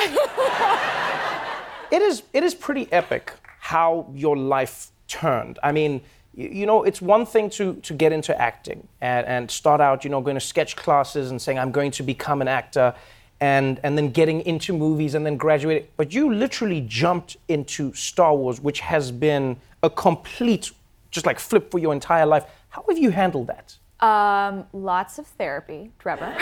It 1.90 2.02
is 2.02 2.22
it 2.32 2.42
is 2.42 2.54
pretty 2.54 2.90
epic 2.92 3.32
how 3.58 4.10
your 4.14 4.36
life 4.36 4.90
turned. 5.06 5.58
I 5.62 5.72
mean, 5.72 6.00
you, 6.34 6.64
know, 6.64 6.84
it's 6.84 7.02
one 7.02 7.26
thing 7.26 7.50
to 7.50 7.74
to 7.74 7.94
get 7.94 8.12
into 8.12 8.38
acting 8.40 8.88
and, 9.00 9.26
and 9.26 9.50
start 9.50 9.80
out, 9.80 10.04
you 10.04 10.10
know, 10.10 10.20
going 10.20 10.36
to 10.36 10.40
sketch 10.40 10.76
classes 10.76 11.30
and 11.30 11.40
saying 11.40 11.58
I'm 11.58 11.72
going 11.72 11.90
to 11.92 12.02
become 12.02 12.40
an 12.40 12.48
actor. 12.48 12.94
And, 13.42 13.80
and 13.82 13.96
then 13.96 14.10
getting 14.10 14.42
into 14.42 14.74
movies 14.74 15.14
and 15.14 15.24
then 15.24 15.38
graduating. 15.38 15.88
But 15.96 16.12
you 16.12 16.30
literally 16.34 16.82
jumped 16.82 17.38
into 17.48 17.90
Star 17.94 18.36
Wars, 18.36 18.60
which 18.60 18.80
has 18.80 19.10
been 19.10 19.56
a 19.82 19.88
complete, 19.88 20.72
just 21.10 21.24
like 21.24 21.38
flip 21.38 21.70
for 21.70 21.78
your 21.78 21.94
entire 21.94 22.26
life. 22.26 22.44
How 22.68 22.84
have 22.86 22.98
you 22.98 23.08
handled 23.08 23.46
that? 23.46 23.76
Um, 24.00 24.64
lots 24.72 25.18
of 25.18 25.26
therapy, 25.26 25.92
Trevor. 25.98 26.34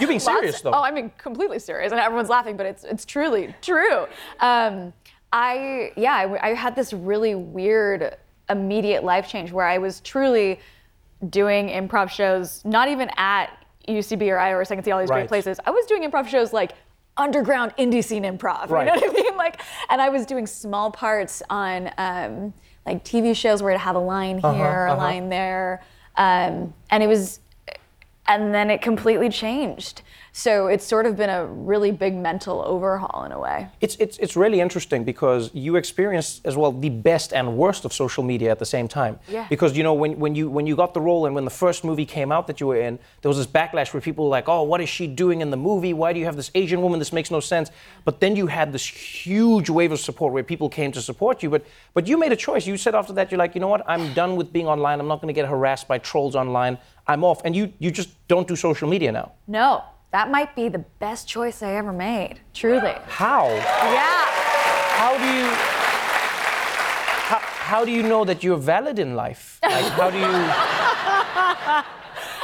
You're 0.00 0.08
being 0.08 0.20
serious, 0.20 0.52
Lots- 0.54 0.62
though. 0.62 0.70
Oh, 0.72 0.82
I 0.82 0.90
mean, 0.90 1.10
completely 1.18 1.58
serious, 1.58 1.92
and 1.92 2.00
everyone's 2.00 2.28
laughing, 2.30 2.56
but 2.56 2.66
it's 2.66 2.84
it's 2.84 3.04
truly 3.04 3.54
true. 3.60 4.06
Um, 4.40 4.92
I 5.32 5.92
yeah, 5.96 6.14
I, 6.14 6.50
I 6.50 6.54
had 6.54 6.74
this 6.74 6.92
really 6.92 7.34
weird 7.34 8.16
immediate 8.48 9.04
life 9.04 9.28
change 9.28 9.52
where 9.52 9.66
I 9.66 9.78
was 9.78 10.00
truly 10.00 10.58
doing 11.28 11.68
improv 11.68 12.08
shows, 12.10 12.64
not 12.64 12.88
even 12.88 13.10
at 13.16 13.48
UCB 13.86 14.28
or 14.30 14.38
Iowa 14.38 14.60
or 14.60 14.64
Second 14.64 14.82
City, 14.84 14.92
all 14.92 15.00
these 15.00 15.08
Right. 15.10 15.20
great 15.20 15.28
places. 15.28 15.60
I 15.66 15.70
was 15.70 15.84
doing 15.86 16.02
improv 16.10 16.26
shows 16.26 16.52
like 16.52 16.72
underground 17.16 17.72
indie 17.78 18.02
scene 18.02 18.24
improv. 18.24 18.70
Right. 18.70 18.86
You 18.86 19.00
know 19.00 19.06
what 19.06 19.10
I 19.10 19.22
mean? 19.22 19.36
Like, 19.36 19.60
and 19.90 20.00
I 20.00 20.08
was 20.08 20.24
doing 20.26 20.46
small 20.46 20.90
parts 20.90 21.42
on 21.50 21.90
um, 21.98 22.54
like 22.86 23.04
TV 23.04 23.36
shows 23.36 23.62
where 23.62 23.72
I'd 23.72 23.78
have 23.80 23.96
a 23.96 24.00
line 24.00 24.36
here, 24.38 24.44
Uh-huh, 24.48 24.62
a 24.62 24.92
uh-huh. 24.92 24.96
line 24.96 25.28
there, 25.28 25.82
um, 26.20 26.74
and 26.90 27.02
it 27.02 27.06
was 27.06 27.40
and 28.26 28.54
then 28.54 28.70
it 28.70 28.82
completely 28.82 29.30
changed. 29.30 30.02
So 30.32 30.68
it's 30.68 30.84
sort 30.84 31.06
of 31.06 31.16
been 31.16 31.30
a 31.30 31.46
really 31.46 31.90
big 31.90 32.14
mental 32.14 32.62
overhaul 32.62 33.24
in 33.24 33.32
a 33.32 33.38
way. 33.38 33.68
It's, 33.80 33.96
it's, 33.96 34.16
it's 34.18 34.36
really 34.36 34.60
interesting 34.60 35.04
because 35.04 35.50
you 35.54 35.76
experienced 35.76 36.46
as 36.46 36.56
well 36.56 36.72
the 36.72 36.88
best 36.88 37.32
and 37.32 37.56
worst 37.56 37.84
of 37.84 37.92
social 37.92 38.22
media 38.22 38.50
at 38.50 38.58
the 38.58 38.66
same 38.66 38.86
time. 38.88 39.18
Yeah. 39.28 39.46
Because 39.48 39.76
you 39.76 39.82
know 39.82 39.94
when, 39.94 40.18
when 40.18 40.34
you 40.34 40.48
when 40.48 40.66
you 40.66 40.76
got 40.76 40.94
the 40.94 41.00
role 41.00 41.26
and 41.26 41.34
when 41.34 41.44
the 41.44 41.50
first 41.50 41.84
movie 41.84 42.06
came 42.06 42.30
out 42.30 42.46
that 42.46 42.60
you 42.60 42.66
were 42.66 42.80
in, 42.80 42.98
there 43.22 43.28
was 43.28 43.38
this 43.38 43.46
backlash 43.46 43.92
where 43.92 44.00
people 44.00 44.24
were 44.24 44.30
like, 44.30 44.48
"Oh, 44.48 44.62
what 44.62 44.80
is 44.80 44.88
she 44.88 45.06
doing 45.06 45.40
in 45.40 45.50
the 45.50 45.56
movie? 45.56 45.92
Why 45.92 46.12
do 46.12 46.18
you 46.20 46.26
have 46.26 46.36
this 46.36 46.50
Asian 46.54 46.80
woman? 46.80 46.98
This 46.98 47.12
makes 47.12 47.30
no 47.30 47.40
sense." 47.40 47.70
But 48.04 48.20
then 48.20 48.36
you 48.36 48.46
had 48.46 48.72
this 48.72 48.86
huge 48.86 49.68
wave 49.68 49.92
of 49.92 50.00
support 50.00 50.32
where 50.32 50.42
people 50.42 50.68
came 50.68 50.92
to 50.92 51.02
support 51.02 51.42
you. 51.42 51.50
But 51.50 51.64
but 51.94 52.06
you 52.06 52.18
made 52.18 52.32
a 52.32 52.36
choice. 52.36 52.66
You 52.66 52.76
said 52.76 52.94
after 52.94 53.12
that, 53.14 53.30
you're 53.30 53.38
like, 53.38 53.54
you 53.54 53.60
know 53.60 53.68
what? 53.68 53.82
I'm 53.88 54.14
done 54.14 54.36
with 54.36 54.52
being 54.52 54.66
online. 54.66 55.00
I'm 55.00 55.08
not 55.08 55.20
going 55.20 55.34
to 55.34 55.38
get 55.40 55.48
harassed 55.48 55.88
by 55.88 55.98
trolls 55.98 56.34
online. 56.36 56.78
I'm 57.06 57.24
off. 57.24 57.42
And 57.44 57.54
you 57.56 57.72
you 57.78 57.90
just 57.90 58.10
don't 58.28 58.46
do 58.46 58.56
social 58.56 58.88
media 58.88 59.12
now. 59.12 59.32
No, 59.46 59.84
that 60.12 60.30
might 60.30 60.54
be 60.56 60.68
the 60.68 60.84
best 60.98 61.28
choice 61.28 61.62
I 61.62 61.72
ever 61.74 61.92
made. 61.92 62.40
Truly. 62.54 62.94
How? 63.06 63.48
Yeah. 63.48 64.26
How 65.00 65.16
do 65.16 65.24
you? 65.24 65.46
How, 67.30 67.38
how 67.38 67.84
do 67.84 67.92
you 67.92 68.02
know 68.02 68.24
that 68.24 68.42
you're 68.42 68.56
valid 68.58 68.98
in 68.98 69.14
life? 69.14 69.58
Like, 69.62 69.84
how 69.92 70.10
do 70.10 70.18
you? 70.18 70.24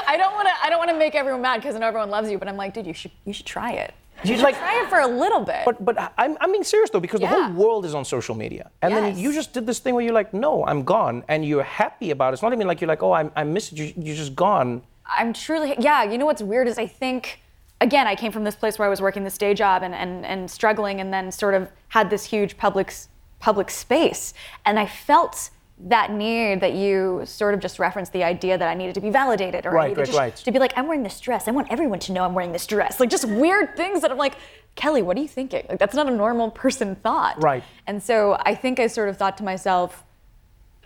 I 0.08 0.16
don't 0.16 0.34
want 0.34 0.46
to. 0.48 0.54
I 0.64 0.70
don't 0.70 0.78
want 0.78 0.90
to 0.90 0.96
make 0.98 1.14
everyone 1.14 1.42
mad 1.42 1.56
because 1.56 1.74
I 1.74 1.80
know 1.80 1.88
everyone 1.88 2.10
loves 2.10 2.30
you, 2.30 2.38
but 2.38 2.46
I'm 2.48 2.56
like, 2.56 2.72
dude, 2.74 2.86
you 2.86 2.94
should 2.94 3.10
you 3.24 3.32
should 3.32 3.46
try 3.46 3.72
it. 3.72 3.92
You 4.24 4.34
should 4.36 4.44
like- 4.44 4.56
try 4.56 4.80
it 4.82 4.88
for 4.88 5.00
a 5.00 5.06
little 5.06 5.40
bit. 5.40 5.62
But 5.64 5.84
but 5.84 6.12
I'm, 6.16 6.36
I'm 6.40 6.50
being 6.52 6.64
serious 6.64 6.88
though 6.90 7.00
because 7.00 7.20
the 7.20 7.26
whole 7.26 7.52
world 7.52 7.84
is 7.84 7.94
on 7.94 8.04
social 8.04 8.34
media, 8.34 8.70
and 8.80 8.94
then 8.94 9.18
you 9.18 9.32
just 9.32 9.52
did 9.52 9.66
this 9.66 9.78
thing 9.80 9.94
where 9.94 10.04
you're 10.04 10.14
like, 10.14 10.32
no, 10.32 10.64
I'm 10.64 10.84
gone, 10.84 11.24
and 11.28 11.44
you're 11.44 11.64
happy 11.64 12.12
about 12.12 12.32
it. 12.32 12.34
It's 12.34 12.42
not 12.42 12.52
even 12.52 12.66
like 12.66 12.80
you're 12.80 12.88
like, 12.88 13.02
oh, 13.02 13.12
I'm 13.12 13.30
I 13.36 13.44
miss 13.44 13.72
it. 13.72 13.78
You, 13.78 13.92
you're 13.96 14.16
just 14.16 14.34
gone. 14.36 14.82
I'm 15.18 15.32
truly, 15.32 15.74
yeah. 15.78 16.02
You 16.04 16.16
know 16.18 16.26
what's 16.26 16.42
weird 16.42 16.66
is 16.68 16.78
I 16.78 16.86
think, 16.86 17.40
again, 17.80 18.06
I 18.06 18.14
came 18.14 18.32
from 18.32 18.44
this 18.44 18.56
place 18.56 18.78
where 18.78 18.86
I 18.86 18.90
was 18.90 19.00
working 19.00 19.24
this 19.24 19.38
day 19.38 19.54
job 19.54 19.82
and, 19.82 19.94
and, 19.94 20.24
and 20.24 20.50
struggling, 20.50 21.00
and 21.00 21.12
then 21.12 21.30
sort 21.30 21.54
of 21.54 21.70
had 21.88 22.10
this 22.10 22.24
huge 22.24 22.56
public 22.56 22.92
public 23.38 23.70
space, 23.70 24.32
and 24.64 24.78
I 24.78 24.86
felt 24.86 25.50
that 25.78 26.10
need 26.10 26.60
that 26.62 26.72
you 26.72 27.20
sort 27.26 27.52
of 27.52 27.60
just 27.60 27.78
referenced 27.78 28.12
the 28.14 28.24
idea 28.24 28.56
that 28.56 28.66
I 28.66 28.72
needed 28.72 28.94
to 28.94 29.00
be 29.00 29.10
validated 29.10 29.66
or 29.66 29.72
I 29.72 29.74
Right, 29.74 29.88
needed 29.88 29.98
right, 29.98 30.06
just 30.06 30.18
right. 30.18 30.36
to 30.36 30.50
be 30.50 30.58
like, 30.58 30.72
I'm 30.74 30.86
wearing 30.86 31.02
this 31.02 31.20
dress. 31.20 31.48
I 31.48 31.50
want 31.50 31.70
everyone 31.70 31.98
to 32.00 32.12
know 32.12 32.24
I'm 32.24 32.32
wearing 32.32 32.52
this 32.52 32.66
dress. 32.66 32.98
Like 32.98 33.10
just 33.10 33.26
weird 33.26 33.76
things 33.76 34.00
that 34.00 34.10
I'm 34.10 34.16
like, 34.16 34.36
Kelly, 34.74 35.02
what 35.02 35.18
are 35.18 35.20
you 35.20 35.28
thinking? 35.28 35.66
Like 35.68 35.78
that's 35.78 35.94
not 35.94 36.08
a 36.08 36.10
normal 36.10 36.50
person 36.50 36.94
thought. 36.96 37.42
Right. 37.42 37.62
And 37.86 38.02
so 38.02 38.38
I 38.40 38.54
think 38.54 38.80
I 38.80 38.86
sort 38.86 39.10
of 39.10 39.18
thought 39.18 39.36
to 39.36 39.44
myself, 39.44 40.02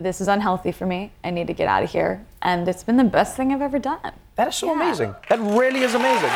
this 0.03 0.21
is 0.21 0.27
unhealthy 0.27 0.71
for 0.71 0.85
me. 0.85 1.11
I 1.23 1.29
need 1.29 1.47
to 1.47 1.53
get 1.53 1.67
out 1.67 1.83
of 1.83 1.91
here. 1.91 2.25
And 2.41 2.67
it's 2.67 2.83
been 2.83 2.97
the 2.97 3.03
best 3.03 3.35
thing 3.35 3.53
I've 3.53 3.61
ever 3.61 3.79
done. 3.79 4.11
That 4.35 4.47
is 4.47 4.55
so 4.55 4.73
amazing. 4.73 5.15
That 5.29 5.39
really 5.39 5.81
is 5.81 5.93
amazing. 5.93 6.31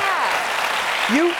You. 1.15 1.33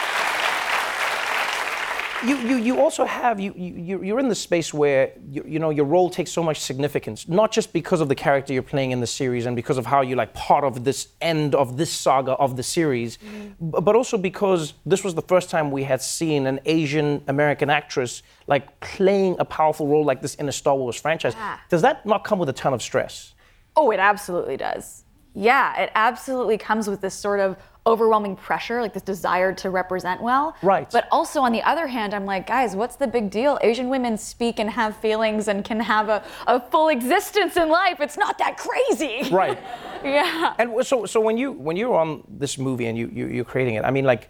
You, 2.24 2.36
you, 2.38 2.56
you 2.56 2.80
also 2.80 3.04
have 3.04 3.38
you, 3.38 3.52
you 3.54 4.02
you're 4.02 4.18
in 4.18 4.28
the 4.28 4.34
space 4.34 4.72
where 4.72 5.12
you, 5.28 5.44
you 5.46 5.58
know 5.58 5.68
your 5.68 5.84
role 5.84 6.08
takes 6.08 6.30
so 6.32 6.42
much 6.42 6.60
significance 6.60 7.28
not 7.28 7.52
just 7.52 7.74
because 7.74 8.00
of 8.00 8.08
the 8.08 8.14
character 8.14 8.54
you're 8.54 8.62
playing 8.62 8.92
in 8.92 9.00
the 9.00 9.06
series 9.06 9.44
and 9.44 9.54
because 9.54 9.76
of 9.76 9.84
how 9.84 10.00
you're 10.00 10.16
like 10.16 10.32
part 10.32 10.64
of 10.64 10.82
this 10.82 11.08
end 11.20 11.54
of 11.54 11.76
this 11.76 11.92
saga 11.92 12.32
of 12.32 12.56
the 12.56 12.62
series 12.62 13.18
mm-hmm. 13.18 13.70
b- 13.70 13.80
but 13.82 13.94
also 13.94 14.16
because 14.16 14.72
this 14.86 15.04
was 15.04 15.14
the 15.14 15.22
first 15.22 15.50
time 15.50 15.70
we 15.70 15.84
had 15.84 16.00
seen 16.00 16.46
an 16.46 16.58
Asian 16.64 17.22
American 17.28 17.68
actress 17.68 18.22
like 18.46 18.80
playing 18.80 19.36
a 19.38 19.44
powerful 19.44 19.86
role 19.86 20.04
like 20.04 20.22
this 20.22 20.36
in 20.36 20.48
a 20.48 20.52
Star 20.52 20.74
Wars 20.74 20.96
franchise 20.98 21.34
Yeah. 21.34 21.58
does 21.68 21.82
that 21.82 22.06
not 22.06 22.24
come 22.24 22.38
with 22.38 22.48
a 22.48 22.54
ton 22.54 22.72
of 22.72 22.80
stress 22.82 23.34
Oh, 23.78 23.90
it 23.90 24.00
absolutely 24.00 24.56
does. 24.56 25.04
Yeah, 25.34 25.78
it 25.82 25.90
absolutely 25.94 26.56
comes 26.56 26.88
with 26.88 27.02
this 27.02 27.12
sort 27.14 27.40
of 27.40 27.58
overwhelming 27.86 28.36
pressure, 28.36 28.80
like 28.82 28.92
this 28.92 29.02
desire 29.02 29.52
to 29.54 29.70
represent 29.70 30.20
well. 30.20 30.56
Right. 30.62 30.90
But 30.90 31.06
also 31.10 31.40
on 31.40 31.52
the 31.52 31.62
other 31.62 31.86
hand, 31.86 32.14
I'm 32.14 32.26
like, 32.26 32.46
guys, 32.46 32.74
what's 32.74 32.96
the 32.96 33.06
big 33.06 33.30
deal? 33.30 33.58
Asian 33.62 33.88
women 33.88 34.18
speak 34.18 34.58
and 34.58 34.70
have 34.70 34.96
feelings 34.96 35.48
and 35.48 35.64
can 35.64 35.80
have 35.80 36.08
a, 36.08 36.24
a 36.46 36.60
full 36.60 36.88
existence 36.88 37.56
in 37.56 37.68
life. 37.68 38.00
It's 38.00 38.18
not 38.18 38.38
that 38.38 38.56
crazy. 38.58 39.30
right 39.32 39.58
yeah. 40.04 40.54
And 40.58 40.86
so, 40.86 41.06
so 41.06 41.20
when 41.20 41.36
you 41.36 41.52
when 41.52 41.76
you're 41.76 41.94
on 41.94 42.22
this 42.28 42.58
movie 42.58 42.86
and 42.86 42.96
you, 42.96 43.10
you 43.12 43.26
you're 43.26 43.44
creating 43.44 43.74
it, 43.74 43.84
I 43.84 43.90
mean, 43.90 44.04
like, 44.04 44.28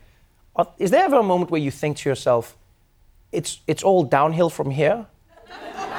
uh, 0.55 0.64
is 0.79 0.90
there 0.90 1.05
ever 1.05 1.16
a 1.16 1.23
moment 1.23 1.51
where 1.51 1.61
you 1.61 1.71
think 1.71 1.99
to 1.99 2.09
yourself, 2.09 2.57
"It's 3.33 3.61
it's 3.66 3.83
all 3.83 4.05
downhill 4.05 4.51
from 4.51 4.71
here"? 4.71 5.07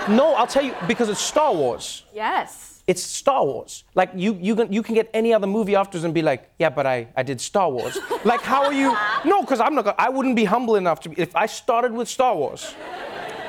No, 0.10 0.34
I'll 0.36 0.48
tell 0.48 0.64
you 0.64 0.74
because 0.88 1.10
it's 1.10 1.22
Star 1.22 1.54
Wars. 1.54 2.06
Yes. 2.14 2.77
It's 2.88 3.04
Star 3.04 3.44
Wars. 3.44 3.84
Like 3.96 4.12
you, 4.16 4.38
you 4.42 4.56
can 4.56 4.72
you 4.72 4.82
can 4.82 4.96
get 4.96 5.10
any 5.14 5.34
other 5.34 5.46
movie 5.46 5.76
afterwards 5.76 6.06
and 6.06 6.14
be 6.14 6.22
like, 6.22 6.50
yeah, 6.58 6.70
but 6.70 6.88
I, 6.88 7.08
I 7.18 7.24
did 7.24 7.42
Star 7.42 7.70
Wars. 7.70 7.98
like 8.24 8.42
how 8.42 8.64
are 8.64 8.74
you? 8.74 8.96
No, 9.26 9.42
because 9.42 9.60
I'm 9.60 9.76
not. 9.76 9.94
I 10.00 10.08
wouldn't 10.08 10.38
be 10.38 10.46
humble 10.46 10.76
enough 10.76 11.02
to. 11.02 11.10
Be, 11.10 11.22
if 11.22 11.36
I 11.36 11.48
started 11.48 11.92
with 11.92 12.08
Star 12.08 12.34
Wars, 12.34 12.74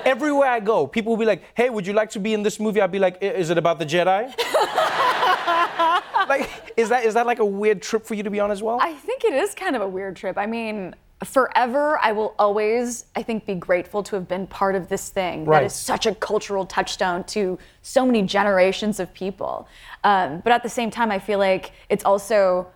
everywhere 0.05 0.49
I 0.49 0.59
go, 0.59 0.89
people 0.89 1.13
will 1.13 1.19
be 1.19 1.25
like, 1.25 1.45
hey, 1.55 1.71
would 1.71 1.87
you 1.87 1.93
like 1.93 2.11
to 2.11 2.19
be 2.19 2.35
in 2.35 2.43
this 2.43 2.59
movie? 2.59 2.81
I'd 2.81 2.91
be 2.91 2.99
like, 2.99 3.23
is 3.23 3.51
it 3.51 3.59
about 3.59 3.79
the 3.79 3.87
Jedi? 3.87 4.27
like, 6.29 6.73
is 6.77 6.89
that 6.89 7.05
is 7.05 7.15
that 7.15 7.25
like 7.25 7.39
a 7.39 7.45
weird 7.45 7.81
trip 7.81 8.05
for 8.05 8.15
you 8.15 8.25
to 8.25 8.31
be 8.31 8.41
on 8.41 8.51
as 8.51 8.61
well? 8.61 8.79
I 8.81 8.95
think 8.95 9.23
it 9.23 9.35
is 9.35 9.55
kind 9.55 9.77
of 9.77 9.83
a 9.83 9.89
weird 9.89 10.17
trip. 10.17 10.37
I 10.37 10.47
mean, 10.47 10.97
forever, 11.25 11.99
I 12.03 12.13
will 12.13 12.35
always, 12.39 13.07
I 13.17 13.23
think, 13.23 13.45
be 13.47 13.55
grateful 13.55 14.03
to 14.05 14.15
have 14.17 14.29
been 14.29 14.47
part 14.47 14.75
of 14.75 14.89
this 14.89 15.09
thing 15.09 15.45
Right. 15.45 15.61
that 15.61 15.67
is 15.67 15.73
such 15.75 16.07
a 16.07 16.15
cultural 16.15 16.65
touchstone 16.65 17.25
to 17.25 17.59
so 17.83 18.07
many 18.07 18.23
generations 18.23 19.01
of 19.01 19.13
people. 19.15 19.67
Um, 20.05 20.41
but 20.41 20.53
at 20.53 20.63
the 20.63 20.69
same 20.69 20.91
time, 20.91 21.11
I 21.11 21.19
feel 21.19 21.39
like 21.39 21.73
it's 21.89 22.05
also 22.05 22.69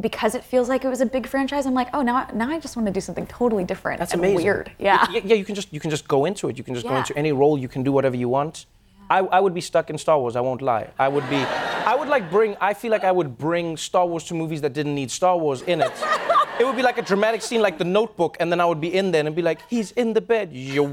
because 0.00 0.34
it 0.34 0.42
feels 0.42 0.70
like 0.70 0.84
it 0.84 0.88
was 0.88 1.02
a 1.02 1.06
big 1.06 1.26
franchise. 1.26 1.66
I'm 1.66 1.74
like, 1.74 1.88
oh, 1.92 2.00
now, 2.00 2.26
now 2.32 2.48
I 2.48 2.58
just 2.58 2.76
want 2.76 2.86
to 2.86 2.92
do 2.92 3.00
something 3.00 3.26
totally 3.26 3.64
different 3.64 3.98
That's 3.98 4.14
amazing. 4.14 4.36
weird. 4.36 4.72
Yeah. 4.78 5.06
Y- 5.12 5.20
Yeah, 5.24 5.34
you 5.36 5.44
can 5.44 5.54
just 5.54 5.70
you 5.72 5.80
can 5.80 5.90
just 5.90 6.08
go 6.08 6.24
into 6.24 6.48
it. 6.48 6.56
You 6.56 6.64
can 6.64 6.74
just 6.74 6.86
go 6.86 6.96
into 6.96 7.16
any 7.16 7.32
role. 7.32 7.58
You 7.58 7.68
can 7.68 7.82
do 7.82 7.92
whatever 7.92 8.16
you 8.16 8.28
want. 8.30 8.64
I, 9.10 9.18
I 9.18 9.40
would 9.40 9.52
be 9.52 9.60
stuck 9.60 9.90
in 9.90 9.98
Star 9.98 10.18
Wars. 10.18 10.34
I 10.36 10.40
won't 10.40 10.62
lie. 10.62 10.88
I 10.98 11.08
would 11.08 11.28
be. 11.28 11.36
I 11.36 11.94
would 11.94 12.08
like 12.08 12.30
bring. 12.30 12.56
I 12.58 12.72
feel 12.72 12.90
like 12.90 13.04
I 13.04 13.12
would 13.12 13.36
bring 13.36 13.76
Star 13.76 14.06
Wars 14.06 14.24
to 14.24 14.34
movies 14.34 14.62
that 14.62 14.72
didn't 14.72 14.94
need 14.94 15.10
Star 15.10 15.36
Wars 15.36 15.60
in 15.62 15.82
it. 15.82 15.92
It 16.62 16.64
would 16.64 16.76
be 16.76 16.82
like 16.82 16.96
a 16.96 17.02
dramatic 17.02 17.42
scene, 17.42 17.60
like 17.60 17.76
The 17.76 17.82
Notebook, 17.84 18.36
and 18.38 18.52
then 18.52 18.60
I 18.60 18.64
would 18.64 18.80
be 18.80 18.94
in 18.94 19.10
there 19.10 19.26
and 19.26 19.34
be 19.34 19.42
like, 19.42 19.58
he's 19.68 19.90
in 19.90 20.12
the 20.12 20.20
bed. 20.20 20.52
Yo. 20.52 20.84
I 20.86 20.88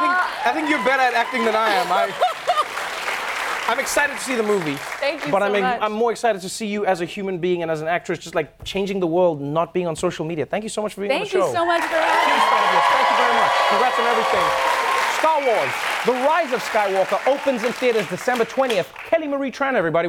think 0.00 0.12
I 0.48 0.50
think 0.54 0.70
you're 0.70 0.82
better 0.82 1.02
at 1.02 1.12
acting 1.12 1.44
than 1.44 1.54
I 1.54 1.68
am. 1.76 1.92
I, 1.92 2.08
I'm 3.68 3.78
excited 3.78 4.16
to 4.16 4.22
see 4.24 4.34
the 4.34 4.42
movie. 4.42 4.76
Thank 4.76 5.26
you 5.26 5.30
But 5.30 5.40
so 5.40 5.44
I'm, 5.44 5.60
much. 5.60 5.78
I'm 5.82 5.92
more 5.92 6.10
excited 6.10 6.40
to 6.40 6.48
see 6.48 6.66
you 6.66 6.86
as 6.86 7.02
a 7.02 7.04
human 7.04 7.36
being 7.38 7.60
and 7.60 7.70
as 7.70 7.82
an 7.82 7.88
actress, 7.88 8.18
just 8.18 8.34
like 8.34 8.64
changing 8.64 8.98
the 8.98 9.06
world, 9.06 9.42
not 9.42 9.74
being 9.74 9.86
on 9.86 9.94
social 9.94 10.24
media. 10.24 10.46
Thank 10.46 10.64
you 10.64 10.70
so 10.70 10.80
much 10.80 10.94
for 10.94 11.02
being 11.02 11.10
Thank 11.10 11.20
on 11.20 11.26
the 11.26 11.44
show. 11.44 11.46
you 11.48 11.52
so 11.52 11.66
much 11.66 11.82
for 11.82 12.00
having 12.00 12.32
Huge 12.32 12.48
fan 12.48 12.64
of 12.64 12.72
yours. 12.72 12.86
Thank 12.96 13.08
you 13.12 13.16
very 13.20 13.34
much. 13.44 13.52
Congrats 13.68 13.98
on 14.00 14.06
everything. 14.08 14.46
Star 15.20 15.38
Wars: 15.44 15.72
The 16.08 16.16
Rise 16.26 16.52
of 16.54 16.62
Skywalker 16.62 17.20
opens 17.28 17.62
in 17.62 17.74
theaters 17.74 18.08
December 18.08 18.46
20th. 18.46 18.88
Kelly 19.10 19.28
Marie 19.28 19.52
Tran, 19.52 19.74
everybody. 19.74 20.08